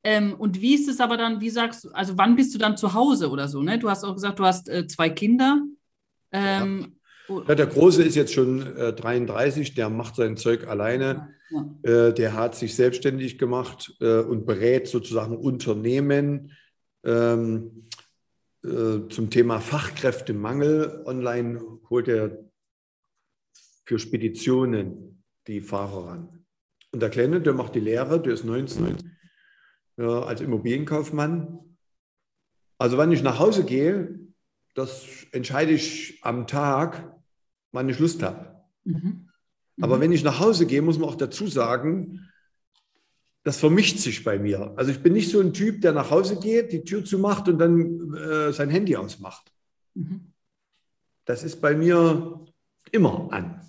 [0.03, 2.77] Ähm, und wie ist es aber dann, wie sagst du, also wann bist du dann
[2.77, 3.63] zu Hause oder so?
[3.63, 3.79] Ne?
[3.79, 5.63] Du hast auch gesagt, du hast äh, zwei Kinder.
[6.33, 6.89] Ähm, ja.
[7.47, 7.55] Ja.
[7.55, 11.35] der Große ist jetzt schon äh, 33, der macht sein Zeug alleine.
[11.51, 12.09] Ja.
[12.09, 16.53] Äh, der hat sich selbstständig gemacht äh, und berät sozusagen Unternehmen.
[17.05, 17.89] Ähm,
[18.63, 21.03] äh, zum Thema Fachkräftemangel.
[21.07, 22.37] Online holt er
[23.87, 26.45] für Speditionen die Fahrer ran.
[26.93, 29.17] Und der Kleine, der macht die Lehre, der ist 19,
[29.97, 31.59] äh, als Immobilienkaufmann.
[32.77, 34.19] Also wenn ich nach Hause gehe,
[34.75, 37.15] das entscheide ich am Tag,
[37.73, 38.55] wann ich Lust habe.
[38.85, 39.29] Mhm.
[39.81, 40.01] Aber mhm.
[40.01, 42.29] wenn ich nach Hause gehe, muss man auch dazu sagen,
[43.43, 44.75] das vermischt sich bei mir.
[44.77, 47.59] Also ich bin nicht so ein Typ, der nach Hause geht, die Tür zumacht und
[47.59, 49.51] dann äh, sein Handy ausmacht.
[49.95, 50.33] Mhm.
[51.25, 52.45] Das ist bei mir
[52.93, 53.61] immer an.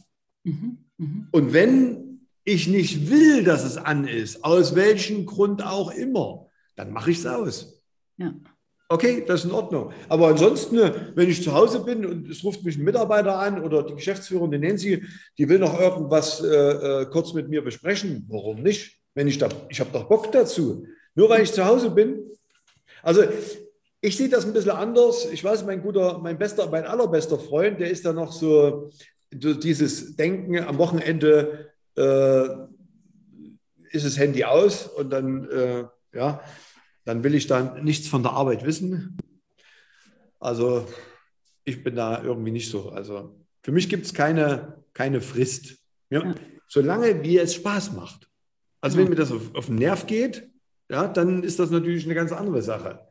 [0.44, 0.78] Mhm.
[0.98, 1.28] Mhm.
[1.32, 6.92] Und wenn ich nicht will, dass es an ist, aus welchem Grund auch immer, dann
[6.92, 7.82] mache ich es aus.
[8.18, 8.34] Ja.
[8.92, 9.94] Okay, das ist in Ordnung.
[10.10, 10.78] Aber ansonsten,
[11.16, 14.52] wenn ich zu Hause bin und es ruft mich ein Mitarbeiter an oder die Geschäftsführerin,
[14.52, 15.06] die Nancy,
[15.38, 19.00] die will noch irgendwas äh, äh kurz mit mir besprechen, warum nicht?
[19.14, 20.86] Wenn ich da, ich habe doch Bock dazu.
[21.16, 22.20] Nur weil ich zu Hause bin.
[23.02, 23.24] Also
[24.02, 25.26] ich sehe das ein bisschen anders.
[25.32, 28.90] Ich weiß, mein guter, mein bester, mein allerbester Freund, der ist da noch so,
[29.32, 32.44] so dieses Denken am Wochenende äh,
[33.92, 36.42] ist das Handy aus und dann, äh, ja,
[37.06, 39.18] dann will ich dann nichts von der Arbeit wissen.
[40.40, 40.88] Also
[41.64, 42.90] ich bin da irgendwie nicht so.
[42.90, 45.78] Also für mich gibt es keine, keine Frist.
[46.10, 46.36] Ja?
[46.68, 48.30] Solange wie es Spaß macht.
[48.82, 50.50] Also wenn mir das auf, auf den Nerv geht,
[50.90, 53.08] ja, dann ist das natürlich eine ganz andere Sache.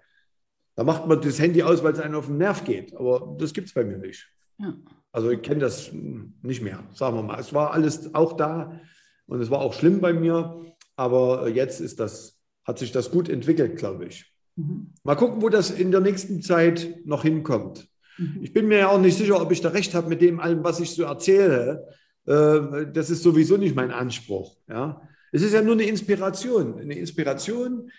[0.75, 2.95] Da macht man das Handy aus, weil es einem auf den Nerv geht.
[2.95, 4.29] Aber das gibt es bei mir nicht.
[4.59, 4.75] Ja.
[5.13, 7.41] Also ich kenne das nicht mehr, sagen wir mal.
[7.41, 8.81] Es war alles auch da
[9.27, 10.65] und es war auch schlimm bei mir.
[10.97, 14.33] Aber jetzt ist das, hat sich das gut entwickelt, glaube ich.
[14.57, 14.93] Mhm.
[15.05, 17.89] Mal gucken, wo das in der nächsten Zeit noch hinkommt.
[18.19, 18.39] Mhm.
[18.43, 20.63] Ich bin mir ja auch nicht sicher, ob ich da recht habe mit dem allem,
[20.65, 21.89] was ich so erzähle.
[22.27, 24.57] Äh, das ist sowieso nicht mein Anspruch.
[24.69, 25.03] Ja?
[25.33, 26.79] Es ist ja nur eine Inspiration.
[26.79, 27.91] Eine Inspiration,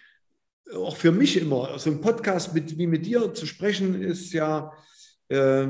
[0.76, 1.78] auch für mich immer.
[1.80, 4.72] So ein Podcast mit, wie mit dir zu sprechen, ist ja,
[5.30, 5.68] äh,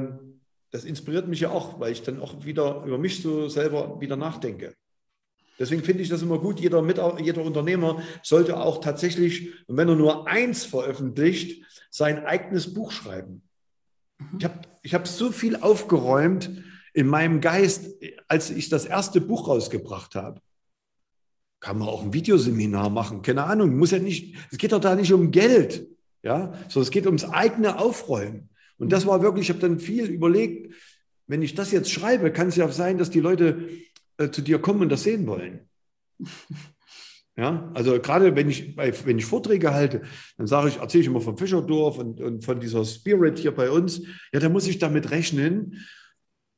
[0.71, 4.15] das inspiriert mich ja auch, weil ich dann auch wieder über mich so selber wieder
[4.15, 4.73] nachdenke.
[5.61, 6.59] Deswegen finde ich das immer gut.
[6.59, 6.83] Jeder,
[7.19, 13.43] jeder Unternehmer sollte auch tatsächlich, wenn er nur eins veröffentlicht, sein eigenes Buch schreiben.
[14.17, 14.37] Mhm.
[14.39, 16.49] Ich habe ich hab so viel aufgeräumt
[16.93, 17.93] in meinem Geist,
[18.27, 20.41] als ich das erste Buch rausgebracht habe
[21.61, 24.95] kann man auch ein Videoseminar machen, keine Ahnung, muss ja nicht, es geht doch da
[24.95, 25.87] nicht um Geld,
[26.23, 28.49] ja, sondern es geht ums eigene Aufräumen.
[28.77, 30.73] Und das war wirklich, ich habe dann viel überlegt,
[31.27, 33.69] wenn ich das jetzt schreibe, kann es ja sein, dass die Leute
[34.21, 35.67] äh, zu dir kommen und das sehen wollen.
[37.37, 40.01] Ja, also gerade wenn ich, wenn ich Vorträge halte,
[40.37, 43.71] dann sage ich, erzähle ich immer vom Fischerdorf und, und von dieser Spirit hier bei
[43.71, 44.01] uns.
[44.33, 45.79] Ja, da muss ich damit rechnen,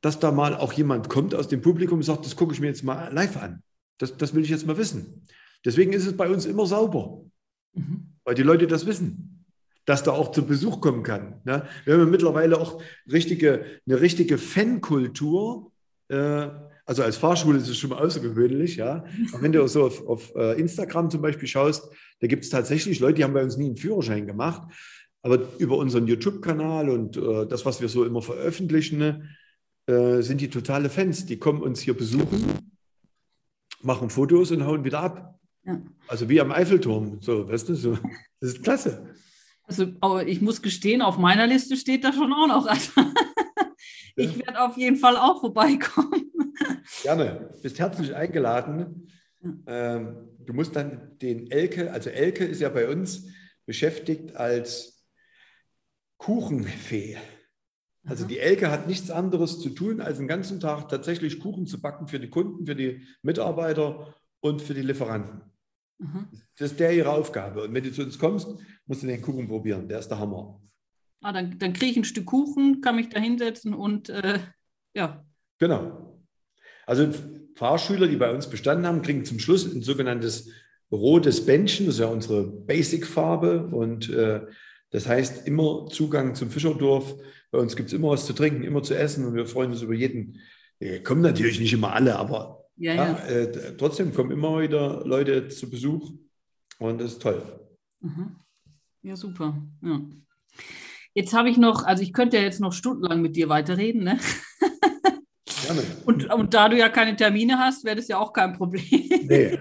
[0.00, 2.66] dass da mal auch jemand kommt aus dem Publikum und sagt, das gucke ich mir
[2.66, 3.62] jetzt mal live an.
[3.98, 5.26] Das, das will ich jetzt mal wissen.
[5.64, 7.24] Deswegen ist es bei uns immer sauber,
[7.72, 8.16] mhm.
[8.24, 9.46] weil die Leute das wissen,
[9.86, 11.40] dass da auch zu Besuch kommen kann.
[11.44, 11.66] Ne?
[11.84, 15.72] Wir haben mittlerweile auch richtige, eine richtige Fankultur.
[16.08, 16.48] Äh,
[16.86, 19.04] also als Fahrschule ist es schon mal außergewöhnlich, ja.
[19.32, 21.88] Aber wenn du so auf, auf äh, Instagram zum Beispiel schaust,
[22.20, 24.62] da gibt es tatsächlich Leute, die haben bei uns nie einen Führerschein gemacht,
[25.22, 29.30] aber über unseren YouTube-Kanal und äh, das, was wir so immer veröffentlichen,
[29.86, 31.26] äh, sind die totale Fans.
[31.26, 32.44] Die kommen uns hier besuchen
[33.84, 35.38] machen Fotos und hauen wieder ab.
[35.64, 35.80] Ja.
[36.08, 37.98] Also wie am Eiffelturm, so, weißt du, so.
[38.40, 39.14] Das ist klasse.
[39.66, 39.86] Also
[40.26, 42.66] ich muss gestehen, auf meiner Liste steht da schon auch noch.
[44.16, 46.32] Ich werde auf jeden Fall auch vorbeikommen.
[47.02, 47.50] Gerne.
[47.62, 49.08] Bist herzlich eingeladen.
[49.66, 53.28] Ähm, du musst dann den Elke, also Elke ist ja bei uns
[53.66, 55.06] beschäftigt als
[56.18, 57.18] Kuchenfee.
[58.06, 61.80] Also die Elke hat nichts anderes zu tun, als den ganzen Tag tatsächlich Kuchen zu
[61.80, 65.40] backen für die Kunden, für die Mitarbeiter und für die Lieferanten.
[65.98, 66.28] Mhm.
[66.58, 67.62] Das ist der ihre Aufgabe.
[67.62, 68.48] Und wenn du zu uns kommst,
[68.86, 69.88] musst du den Kuchen probieren.
[69.88, 70.60] Der ist der Hammer.
[71.24, 74.40] Ah, dann, dann kriege ich ein Stück Kuchen, kann mich da hinsetzen und äh,
[74.92, 75.24] ja.
[75.58, 76.20] Genau.
[76.84, 77.10] Also
[77.54, 80.50] Fahrschüler, die bei uns bestanden haben, kriegen zum Schluss ein sogenanntes
[80.92, 81.86] rotes Bändchen.
[81.86, 83.68] Das ist ja unsere Basic-Farbe.
[83.68, 84.42] Und äh,
[84.90, 87.14] das heißt immer Zugang zum Fischerdorf.
[87.50, 89.24] Bei uns gibt es immer was zu trinken, immer zu essen.
[89.24, 90.40] Und wir freuen uns über jeden.
[90.78, 93.16] Wir kommen natürlich nicht immer alle, aber ja, ja.
[93.28, 96.12] Äh, trotzdem kommen immer wieder Leute zu Besuch.
[96.78, 97.40] Und das ist toll.
[98.00, 98.36] Mhm.
[99.00, 99.56] Ja, super.
[99.80, 100.02] Ja.
[101.14, 104.18] Jetzt habe ich noch, also ich könnte ja jetzt noch stundenlang mit dir weiterreden, ne?
[105.64, 105.82] Gerne.
[106.04, 108.82] Und, und da du ja keine Termine hast, wäre das ja auch kein Problem.
[109.22, 109.58] Nee.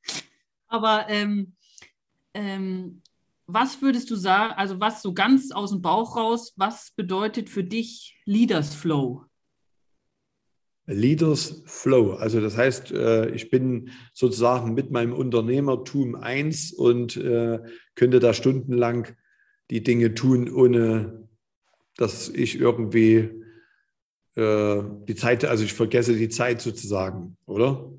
[0.68, 1.54] Aber ähm,
[2.34, 3.00] ähm,
[3.46, 7.64] was würdest du sagen, also was so ganz aus dem Bauch raus, was bedeutet für
[7.64, 9.24] dich Leaders Flow?
[10.86, 12.12] Leaders Flow.
[12.12, 17.60] Also das heißt, äh, ich bin sozusagen mit meinem Unternehmertum eins und äh,
[17.94, 19.16] könnte da stundenlang
[19.70, 21.28] die Dinge tun, ohne
[21.96, 23.30] dass ich irgendwie
[24.34, 27.92] äh, die Zeit, also ich vergesse die Zeit sozusagen, oder?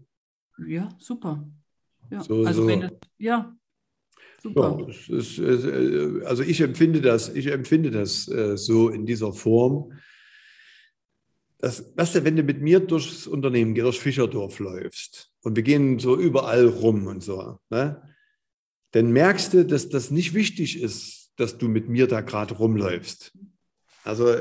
[0.68, 1.48] Ja, super.
[2.10, 2.68] Ja, so, also so.
[2.68, 3.56] wenn ja,
[4.42, 4.78] super.
[4.80, 9.94] Ja, ist, also ich empfinde das, ich empfinde das so in dieser Form
[11.62, 16.00] das, weißt du, wenn du mit mir durchs Unternehmen, durchs Fischerdorf läufst und wir gehen
[16.00, 18.02] so überall rum und so, ne,
[18.92, 23.34] dann merkst du, dass das nicht wichtig ist, dass du mit mir da gerade rumläufst.
[24.04, 24.36] Also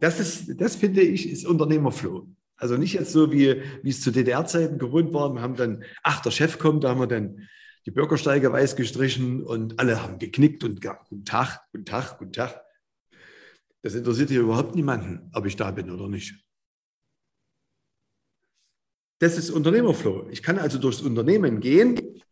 [0.00, 2.26] das ist, das finde ich, ist Unternehmerflow.
[2.56, 5.32] Also nicht jetzt so, wie, wie es zu DDR-Zeiten gewohnt war.
[5.34, 7.48] Wir haben dann, ach, der Chef kommt, da haben wir dann
[7.86, 12.32] die Bürgersteige weiß gestrichen und alle haben geknickt und gesagt, guten Tag, guten Tag, guten
[12.32, 12.60] Tag.
[13.82, 16.42] Das interessiert hier überhaupt niemanden, ob ich da bin oder nicht.
[19.18, 20.28] Das ist Unternehmerflow.
[20.30, 22.22] Ich kann also durchs Unternehmen gehen,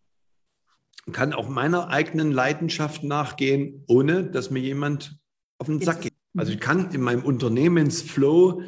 [1.11, 5.19] kann auch meiner eigenen Leidenschaft nachgehen, ohne dass mir jemand
[5.59, 6.13] auf den Sack geht.
[6.37, 8.63] Also ich kann in meinem Unternehmensflow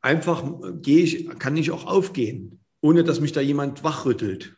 [0.00, 0.44] einfach
[0.80, 4.56] gehe ich, kann ich auch aufgehen, ohne dass mich da jemand wachrüttelt.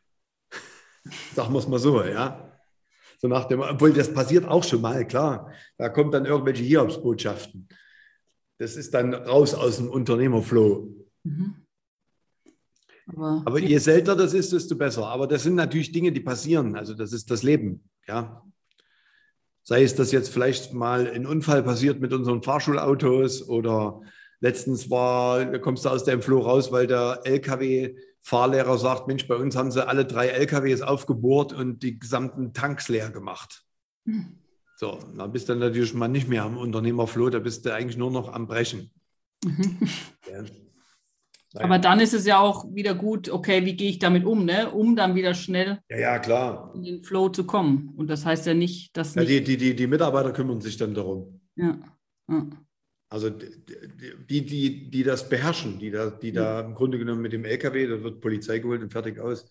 [1.35, 2.59] Sagen wir es mal so, ja.
[3.19, 5.53] So nach dem, obwohl das passiert auch schon mal, klar.
[5.79, 7.69] Da kommen dann irgendwelche Hiobsbotschaften.
[8.59, 10.89] Das ist dann raus aus dem Unternehmerflow.
[11.25, 11.64] Mhm.
[13.07, 15.07] Aber, Aber je seltener das ist, desto besser.
[15.07, 16.77] Aber das sind natürlich Dinge, die passieren.
[16.77, 17.89] Also das ist das Leben.
[18.07, 18.43] Ja.
[19.63, 24.03] Sei es, dass jetzt vielleicht mal ein Unfall passiert mit unseren Fahrschulautos oder
[24.41, 29.37] letztens war, da kommst du aus dem Floh raus, weil der LKW-Fahrlehrer sagt, Mensch, bei
[29.37, 33.65] uns haben sie alle drei LKWs aufgebohrt und die gesamten Tanks leer gemacht.
[34.05, 34.39] Hm.
[34.77, 38.11] So, da bist du natürlich mal nicht mehr am Unternehmerfloh, da bist du eigentlich nur
[38.11, 38.91] noch am Brechen.
[39.45, 39.79] Mhm.
[40.31, 40.45] Ja.
[41.63, 44.71] Aber dann ist es ja auch wieder gut, okay, wie gehe ich damit um, ne?
[44.71, 46.73] um dann wieder schnell ja, ja, klar.
[46.75, 47.93] in den Flow zu kommen.
[47.97, 49.15] Und das heißt ja nicht, dass.
[49.15, 51.41] Ja, die, die, die, die Mitarbeiter kümmern sich dann darum.
[51.55, 51.79] Ja.
[52.29, 52.47] ja.
[53.09, 57.45] Also die, die, die das beherrschen, die da, die da im Grunde genommen mit dem
[57.45, 59.49] LKW, da wird Polizei geholt und fertig aus.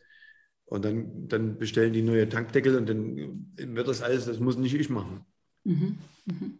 [0.65, 4.73] Und dann, dann bestellen die neue Tankdeckel und dann wird das alles, das muss nicht
[4.73, 5.25] ich machen.
[5.63, 5.97] Mhm.
[6.25, 6.59] Mhm.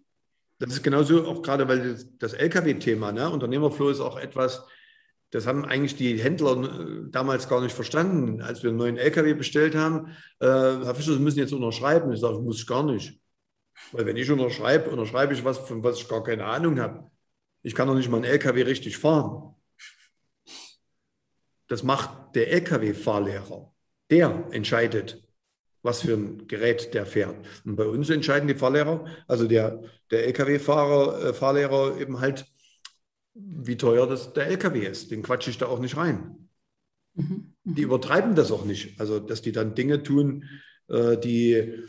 [0.60, 3.30] Das ist genauso auch gerade, weil das, das Lkw-Thema, ne?
[3.30, 4.66] Unternehmerflow ist auch etwas,
[5.34, 9.34] das haben eigentlich die Händler äh, damals gar nicht verstanden, als wir einen neuen LKW
[9.34, 10.10] bestellt haben.
[10.40, 12.14] Äh, Herr Fischer, Sie müssen jetzt unterschreiben.
[12.14, 13.20] Ich sage, muss ich gar nicht.
[13.92, 17.10] Weil wenn ich unterschreibe, unterschreibe ich was, von was ich gar keine Ahnung habe.
[17.64, 19.56] Ich kann doch nicht mal einen LKW richtig fahren.
[21.68, 23.74] Das macht der LKW-Fahrlehrer.
[24.12, 25.20] Der entscheidet,
[25.82, 27.36] was für ein Gerät der fährt.
[27.66, 29.82] Und bei uns entscheiden die Fahrlehrer, also der,
[30.12, 32.46] der LKW-Fahrer, äh, Fahrlehrer eben halt,
[33.34, 35.12] wie teuer das der LKW ist.
[35.12, 36.50] Den quatsche ich da auch nicht rein.
[37.16, 37.54] Mhm.
[37.64, 39.00] Die übertreiben das auch nicht.
[39.00, 40.46] Also, dass die dann Dinge tun,
[40.88, 41.84] äh, die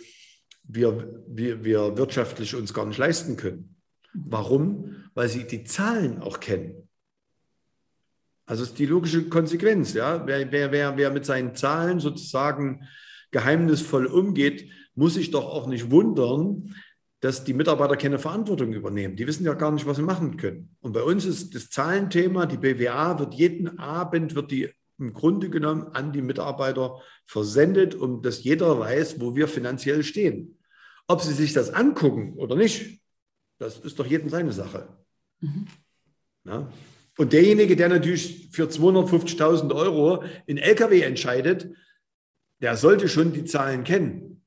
[0.63, 3.77] wir, wir, wir wirtschaftlich uns gar nicht leisten können.
[4.15, 5.11] Warum?
[5.15, 6.89] Weil sie die Zahlen auch kennen.
[8.47, 9.95] Also ist die logische Konsequenz.
[9.95, 10.27] Ja?
[10.27, 12.87] Wer, wer, wer, wer mit seinen Zahlen sozusagen
[13.31, 16.75] geheimnisvoll umgeht, muss sich doch auch nicht wundern,
[17.25, 19.17] dass die Mitarbeiter keine Verantwortung übernehmen.
[19.17, 20.77] Die wissen ja gar nicht, was sie machen können.
[20.83, 24.69] Und bei uns ist das Zahlenthema, die BWA wird jeden Abend, wird die
[24.99, 30.59] im Grunde genommen an die Mitarbeiter versendet, um dass jeder weiß, wo wir finanziell stehen.
[31.09, 33.01] Ob sie sich das angucken oder nicht,
[33.57, 34.87] das ist doch jedem seine Sache.
[35.41, 35.67] Mhm.
[36.45, 36.71] Ja?
[37.17, 41.71] Und derjenige, der natürlich für 250.000 Euro in LKW entscheidet,
[42.61, 44.43] der sollte schon die Zahlen kennen.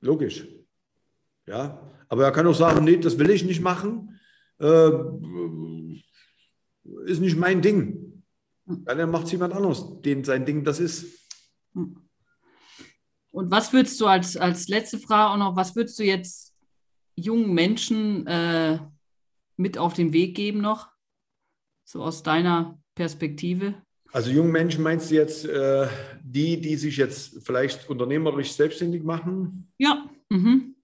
[0.00, 0.48] Logisch.
[1.44, 4.18] Ja, aber er kann auch sagen, nee, das will ich nicht machen.
[4.58, 4.90] Äh,
[7.04, 8.22] ist nicht mein Ding.
[8.64, 11.06] Dann macht es jemand anderes, den sein Ding das ist.
[11.72, 16.54] Und was würdest du als, als letzte Frage auch noch, was würdest du jetzt
[17.16, 18.78] jungen Menschen äh,
[19.56, 20.88] mit auf den Weg geben noch?
[21.84, 23.74] So aus deiner Perspektive?
[24.12, 25.88] Also jungen Menschen meinst du jetzt äh,
[26.22, 29.70] die, die sich jetzt vielleicht unternehmerisch selbstständig machen?
[29.78, 30.08] Ja.
[30.30, 30.75] Mhm.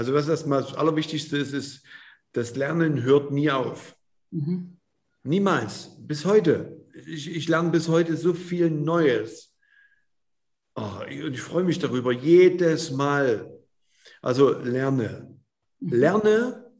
[0.00, 1.82] Also was erstmal das Allerwichtigste ist, ist,
[2.32, 3.98] das Lernen hört nie auf.
[4.30, 4.78] Mhm.
[5.24, 5.94] Niemals.
[5.98, 6.86] Bis heute.
[7.06, 9.54] Ich, ich, lerne bis heute so viel Neues.
[10.74, 13.52] Oh, und ich freue mich darüber jedes Mal.
[14.22, 15.36] Also lerne.
[15.80, 15.92] Mhm.
[15.92, 16.72] Lerne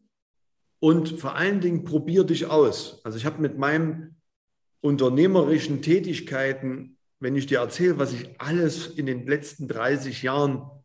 [0.79, 3.05] und vor allen Dingen probier dich aus.
[3.05, 4.17] Also ich habe mit meinen
[4.81, 10.80] unternehmerischen Tätigkeiten, wenn ich dir erzähle, was ich alles in den letzten 30 Jahren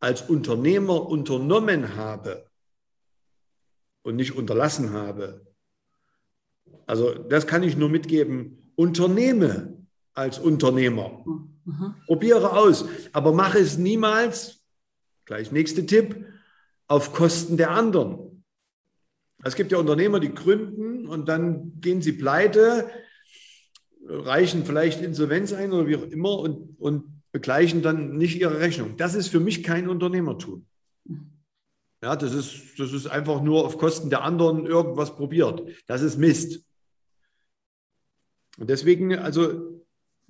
[0.00, 2.46] als Unternehmer unternommen habe
[4.02, 5.46] und nicht unterlassen habe.
[6.86, 8.72] Also das kann ich nur mitgeben.
[8.74, 11.22] Unternehme als Unternehmer.
[11.64, 11.94] Mhm.
[12.06, 14.64] Probiere aus, aber mache es niemals,
[15.26, 16.24] gleich nächster Tipp,
[16.88, 18.44] auf Kosten der anderen.
[19.44, 22.90] Es gibt ja Unternehmer, die gründen und dann gehen sie pleite,
[24.04, 28.96] reichen vielleicht Insolvenz ein oder wie auch immer und, und begleichen dann nicht ihre Rechnung.
[28.96, 30.66] Das ist für mich kein Unternehmertum.
[32.02, 35.62] Ja, das ist, das ist einfach nur auf Kosten der anderen irgendwas probiert.
[35.86, 36.64] Das ist Mist.
[38.58, 39.82] Und deswegen, also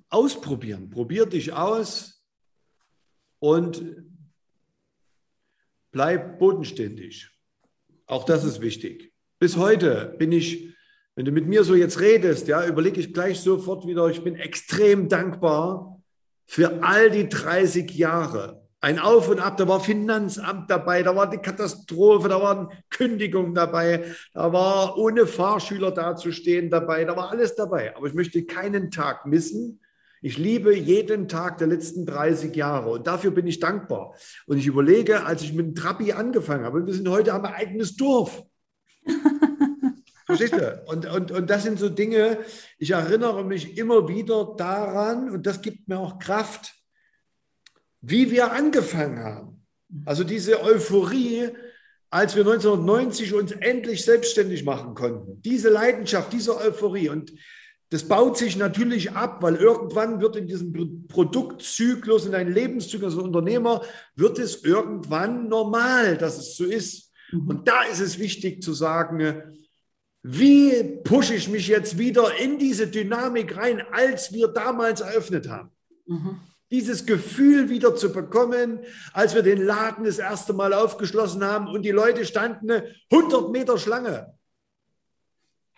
[0.09, 0.89] ausprobieren.
[0.89, 2.21] Probier dich aus
[3.39, 3.83] und
[5.91, 7.29] bleib bodenständig.
[8.05, 9.13] Auch das ist wichtig.
[9.39, 10.75] Bis heute bin ich,
[11.15, 14.35] wenn du mit mir so jetzt redest, ja, überlege ich gleich sofort wieder, ich bin
[14.35, 16.00] extrem dankbar,
[16.51, 18.67] für all die 30 Jahre.
[18.81, 23.53] Ein Auf und Ab, da war Finanzamt dabei, da war die Katastrophe, da waren Kündigungen
[23.53, 27.95] dabei, da war ohne Fahrschüler dazustehen dabei, da war alles dabei.
[27.95, 29.79] Aber ich möchte keinen Tag missen.
[30.21, 34.13] Ich liebe jeden Tag der letzten 30 Jahre und dafür bin ich dankbar.
[34.45, 37.95] Und ich überlege, als ich mit dem Trabi angefangen habe, wir sind heute am eigenes
[37.95, 38.43] Dorf.
[40.37, 40.83] Verstehst du?
[40.87, 42.39] Und, und, und das sind so Dinge,
[42.77, 46.73] ich erinnere mich immer wieder daran, und das gibt mir auch Kraft,
[48.01, 49.65] wie wir angefangen haben.
[50.05, 51.49] Also diese Euphorie,
[52.09, 55.41] als wir 1990 uns endlich selbstständig machen konnten.
[55.41, 57.09] Diese Leidenschaft, diese Euphorie.
[57.09, 57.31] Und
[57.89, 63.23] das baut sich natürlich ab, weil irgendwann wird in diesem Produktzyklus, in einem Lebenszyklus als
[63.23, 63.81] Unternehmer,
[64.15, 67.11] wird es irgendwann normal, dass es so ist.
[67.31, 67.47] Mhm.
[67.47, 69.41] Und da ist es wichtig zu sagen,
[70.23, 75.71] wie pushe ich mich jetzt wieder in diese Dynamik rein, als wir damals eröffnet haben?
[76.05, 76.39] Mhm.
[76.69, 78.79] Dieses Gefühl wieder zu bekommen,
[79.13, 83.51] als wir den Laden das erste Mal aufgeschlossen haben und die Leute standen eine 100
[83.51, 84.33] Meter Schlange.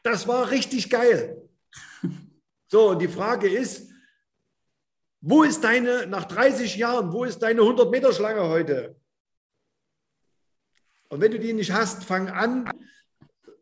[0.04, 1.42] Das war richtig geil.
[2.70, 3.88] So, und die Frage ist,
[5.22, 8.96] wo ist deine, nach 30 Jahren, wo ist deine 100 Meter Schlange heute?
[11.08, 12.68] Und wenn du die nicht hast, fang an,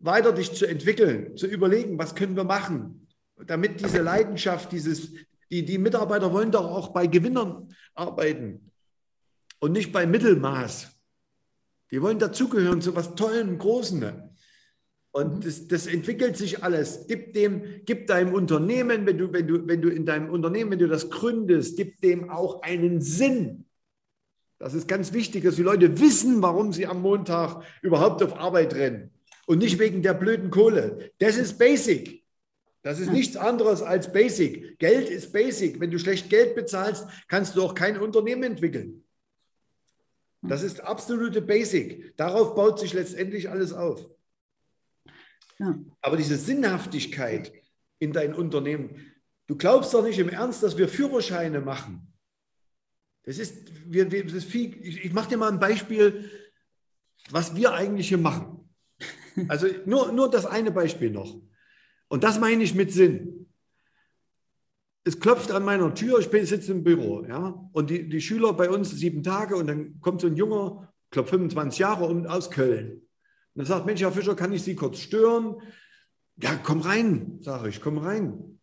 [0.01, 3.07] weiter dich zu entwickeln, zu überlegen, was können wir machen,
[3.45, 5.11] damit diese Leidenschaft, dieses,
[5.49, 8.71] die, die Mitarbeiter wollen doch auch bei Gewinnern arbeiten
[9.59, 10.89] und nicht bei Mittelmaß.
[11.91, 14.29] Die wollen dazugehören zu was Tollen, Großen.
[15.13, 17.05] Und das, das, entwickelt sich alles.
[17.07, 20.79] Gib dem, gib deinem Unternehmen, wenn du, wenn du, wenn du in deinem Unternehmen, wenn
[20.79, 23.65] du das gründest, gib dem auch einen Sinn.
[24.57, 28.73] Das ist ganz wichtig, dass die Leute wissen, warum sie am Montag überhaupt auf Arbeit
[28.73, 29.11] rennen
[29.51, 31.11] und nicht wegen der blöden Kohle.
[31.19, 32.23] Das ist Basic.
[32.83, 34.79] Das ist nichts anderes als Basic.
[34.79, 35.77] Geld ist Basic.
[35.81, 39.03] Wenn du schlecht Geld bezahlst, kannst du auch kein Unternehmen entwickeln.
[40.41, 42.15] Das ist absolute Basic.
[42.15, 44.09] Darauf baut sich letztendlich alles auf.
[45.59, 45.77] Ja.
[45.99, 47.51] Aber diese Sinnhaftigkeit
[47.99, 49.05] in dein Unternehmen,
[49.47, 52.07] du glaubst doch nicht im Ernst, dass wir Führerscheine machen.
[53.23, 56.31] Das ist, wir, das ist viel, ich, ich mache dir mal ein Beispiel,
[57.31, 58.60] was wir eigentlich hier machen.
[59.47, 61.41] Also nur, nur das eine Beispiel noch.
[62.07, 63.47] Und das meine ich mit Sinn.
[65.03, 68.69] Es klopft an meiner Tür, ich sitze im Büro, ja, und die, die Schüler bei
[68.69, 72.51] uns sieben Tage und dann kommt so ein Junger, ich glaube 25 Jahre und aus
[72.51, 73.01] Köln.
[73.55, 75.55] Und er sagt, Mensch, Herr Fischer, kann ich Sie kurz stören?
[76.37, 78.59] Ja, komm rein, sage ich, komm rein.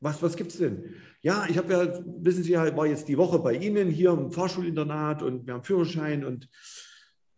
[0.00, 0.94] Was, was gibt es denn?
[1.20, 5.22] Ja, ich habe ja, wissen Sie, war jetzt die Woche bei Ihnen hier im Fahrschulinternat
[5.22, 6.48] und wir haben Führerschein und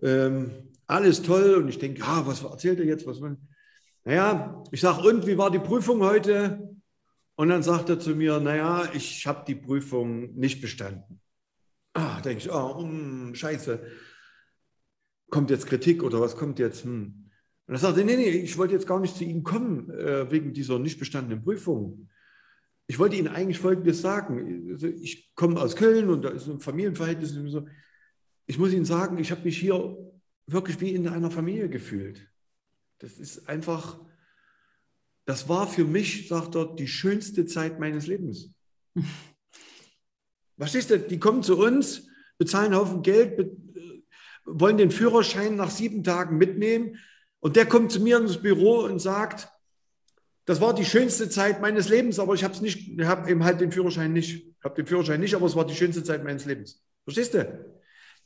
[0.05, 0.51] ähm,
[0.87, 1.55] alles toll.
[1.55, 3.07] Und ich denke, ja, was erzählt er jetzt?
[3.07, 3.21] Was
[4.05, 6.77] naja, ich sage, und wie war die Prüfung heute?
[7.37, 11.21] Und dann sagt er zu mir, naja, ich habe die Prüfung nicht bestanden.
[11.95, 13.81] Ah, denke ich, oh, um, scheiße.
[15.31, 16.85] Kommt jetzt Kritik oder was kommt jetzt?
[16.85, 17.31] Hm.
[17.67, 20.53] Und er sagte, nee, nee, ich wollte jetzt gar nicht zu Ihnen kommen äh, wegen
[20.53, 22.09] dieser nicht bestandenen Prüfung.
[22.87, 24.69] Ich wollte Ihnen eigentlich Folgendes sagen.
[24.73, 27.35] Also ich komme aus Köln und da ist ein Familienverhältnis.
[28.47, 29.97] Ich muss Ihnen sagen, ich habe mich hier
[30.47, 32.29] wirklich wie in einer Familie gefühlt.
[32.99, 33.99] Das ist einfach,
[35.25, 38.51] das war für mich, sagt er, die schönste Zeit meines Lebens.
[40.57, 41.07] Was ist das?
[41.09, 43.51] Die kommen zu uns, bezahlen einen Haufen Geld,
[44.45, 46.99] wollen den Führerschein nach sieben Tagen mitnehmen
[47.41, 49.49] und der kommt zu mir ins Büro und sagt,
[50.45, 53.43] das war die schönste Zeit meines Lebens, aber ich habe es nicht, ich habe eben
[53.43, 56.23] halt den Führerschein nicht, ich habe den Führerschein nicht, aber es war die schönste Zeit
[56.23, 56.83] meines Lebens.
[57.05, 57.74] Verstehst du?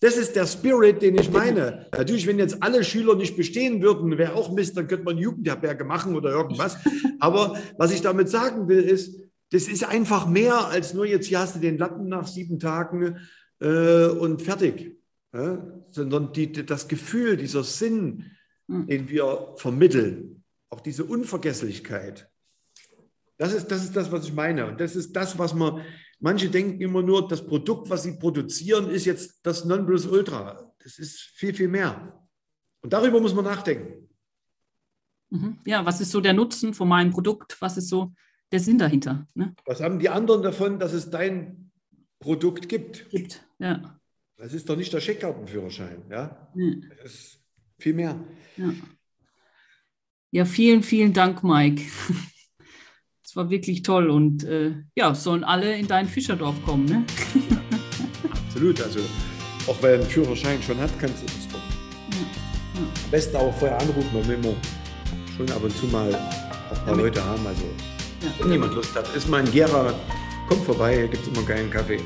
[0.00, 1.86] Das ist der Spirit, den ich meine.
[1.96, 5.84] Natürlich, wenn jetzt alle Schüler nicht bestehen würden, wäre auch Mist, dann könnte man Jugendherberge
[5.84, 6.78] machen oder irgendwas.
[7.20, 9.20] Aber was ich damit sagen will, ist,
[9.50, 13.18] das ist einfach mehr als nur jetzt, hier hast du den Lappen nach sieben Tagen
[13.60, 14.96] äh, und fertig.
[15.32, 15.66] Ja?
[15.90, 18.30] Sondern die, das Gefühl, dieser Sinn,
[18.68, 18.86] hm.
[18.86, 22.30] den wir vermitteln, auch diese Unvergesslichkeit,
[23.38, 24.66] das ist, das ist das, was ich meine.
[24.66, 25.82] Und das ist das, was man,
[26.20, 30.72] manche denken immer nur, das Produkt, was sie produzieren, ist jetzt das Nonplusultra.
[30.82, 32.28] Das ist viel, viel mehr.
[32.80, 34.08] Und darüber muss man nachdenken.
[35.30, 35.58] Mhm.
[35.66, 37.60] Ja, was ist so der Nutzen von meinem Produkt?
[37.60, 38.12] Was ist so
[38.50, 39.26] der Sinn dahinter?
[39.34, 39.54] Ne?
[39.66, 41.70] Was haben die anderen davon, dass es dein
[42.18, 43.10] Produkt gibt?
[43.10, 43.98] Gibt, ja.
[44.36, 46.48] Das ist doch nicht der Scheckkartenführerschein, ja?
[46.54, 46.84] Mhm.
[47.02, 47.40] Das ist
[47.78, 48.18] viel mehr.
[48.56, 48.72] Ja.
[50.30, 51.82] ja, vielen, vielen Dank, Mike.
[53.28, 57.04] Es war wirklich toll und äh, ja, sollen alle in dein Fischerdorf kommen, ne?
[58.32, 59.00] Absolut, also
[59.66, 61.62] auch wer einen Führerschein schon hat, kannst du das kommen.
[62.10, 62.86] Ja, ja.
[63.04, 64.56] Am besten auch vorher anrufen, weil wir
[65.36, 67.46] schon ab und zu mal ein paar Leute haben.
[67.46, 67.64] Also,
[68.40, 69.92] wenn jemand Lust hat, ist mal ein Gera,
[70.48, 72.00] kommt vorbei, gibt es immer einen geilen Kaffee.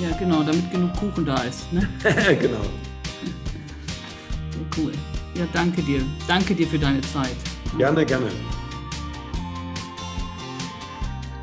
[0.00, 1.72] Ja, genau, damit genug Kuchen da ist.
[1.72, 1.88] Ne?
[2.40, 2.62] genau.
[4.76, 4.92] cool.
[5.34, 6.02] Ja, danke dir.
[6.28, 7.34] Danke dir für deine Zeit.
[7.76, 8.30] Gerne, gerne.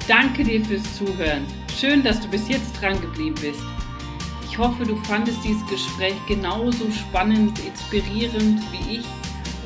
[0.07, 1.47] Danke dir fürs Zuhören.
[1.75, 3.61] Schön, dass du bis jetzt dran geblieben bist.
[4.47, 9.05] Ich hoffe, du fandest dieses Gespräch genauso spannend, inspirierend wie ich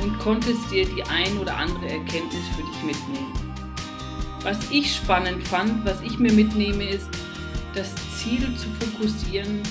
[0.01, 3.33] und konntest dir die ein oder andere Erkenntnis für dich mitnehmen.
[4.41, 7.09] Was ich spannend fand, was ich mir mitnehme, ist,
[7.75, 9.61] das Ziel zu fokussieren,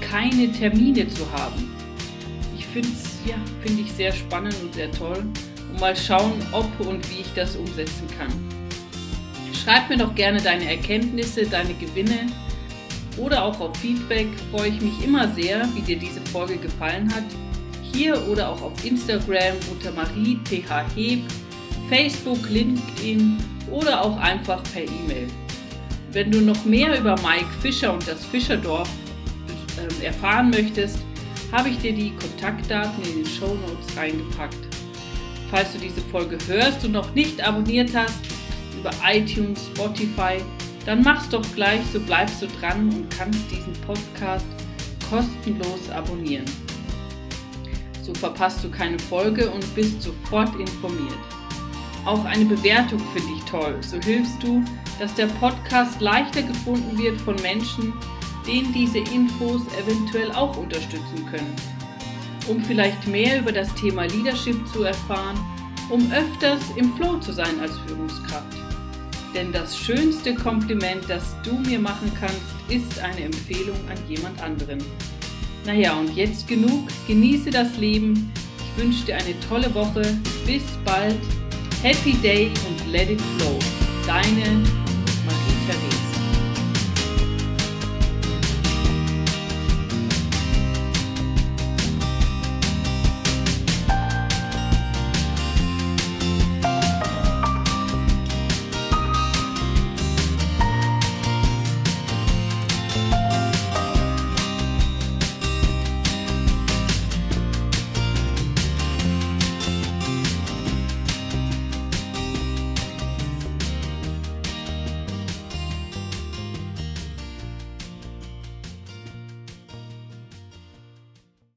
[0.00, 1.68] keine Termine zu haben.
[2.56, 5.26] Ich finde es ja, find sehr spannend und sehr toll
[5.68, 8.61] und mal schauen, ob und wie ich das umsetzen kann.
[9.62, 12.26] Schreib mir doch gerne deine Erkenntnisse, deine Gewinne
[13.16, 14.26] oder auch auf Feedback.
[14.50, 17.24] Freue ich mich immer sehr, wie dir diese Folge gefallen hat.
[17.92, 21.20] Hier oder auch auf Instagram unter Marie TH Heb,
[21.88, 23.36] Facebook, LinkedIn
[23.70, 25.28] oder auch einfach per E-Mail.
[26.10, 28.88] Wenn du noch mehr über Mike Fischer und das Fischerdorf
[29.78, 30.98] äh, erfahren möchtest,
[31.52, 34.56] habe ich dir die Kontaktdaten in den Show Notes reingepackt.
[35.50, 38.31] Falls du diese Folge hörst und noch nicht abonniert hast,
[38.82, 40.42] über iTunes, Spotify,
[40.84, 44.46] dann mach's doch gleich, so bleibst du dran und kannst diesen Podcast
[45.08, 46.44] kostenlos abonnieren.
[48.02, 51.18] So verpasst du keine Folge und bist sofort informiert.
[52.04, 53.76] Auch eine Bewertung finde ich toll.
[53.80, 54.64] So hilfst du,
[54.98, 57.92] dass der Podcast leichter gefunden wird von Menschen,
[58.44, 61.54] denen diese Infos eventuell auch unterstützen können.
[62.48, 65.38] Um vielleicht mehr über das Thema Leadership zu erfahren,
[65.90, 68.61] um öfters im Flow zu sein als Führungskraft.
[69.34, 74.78] Denn das schönste Kompliment, das du mir machen kannst, ist eine Empfehlung an jemand anderen.
[75.64, 76.88] Naja, und jetzt genug.
[77.06, 78.32] Genieße das Leben.
[78.58, 80.02] Ich wünsche dir eine tolle Woche.
[80.46, 81.18] Bis bald.
[81.82, 83.58] Happy Day und let it flow.
[84.06, 84.81] Deine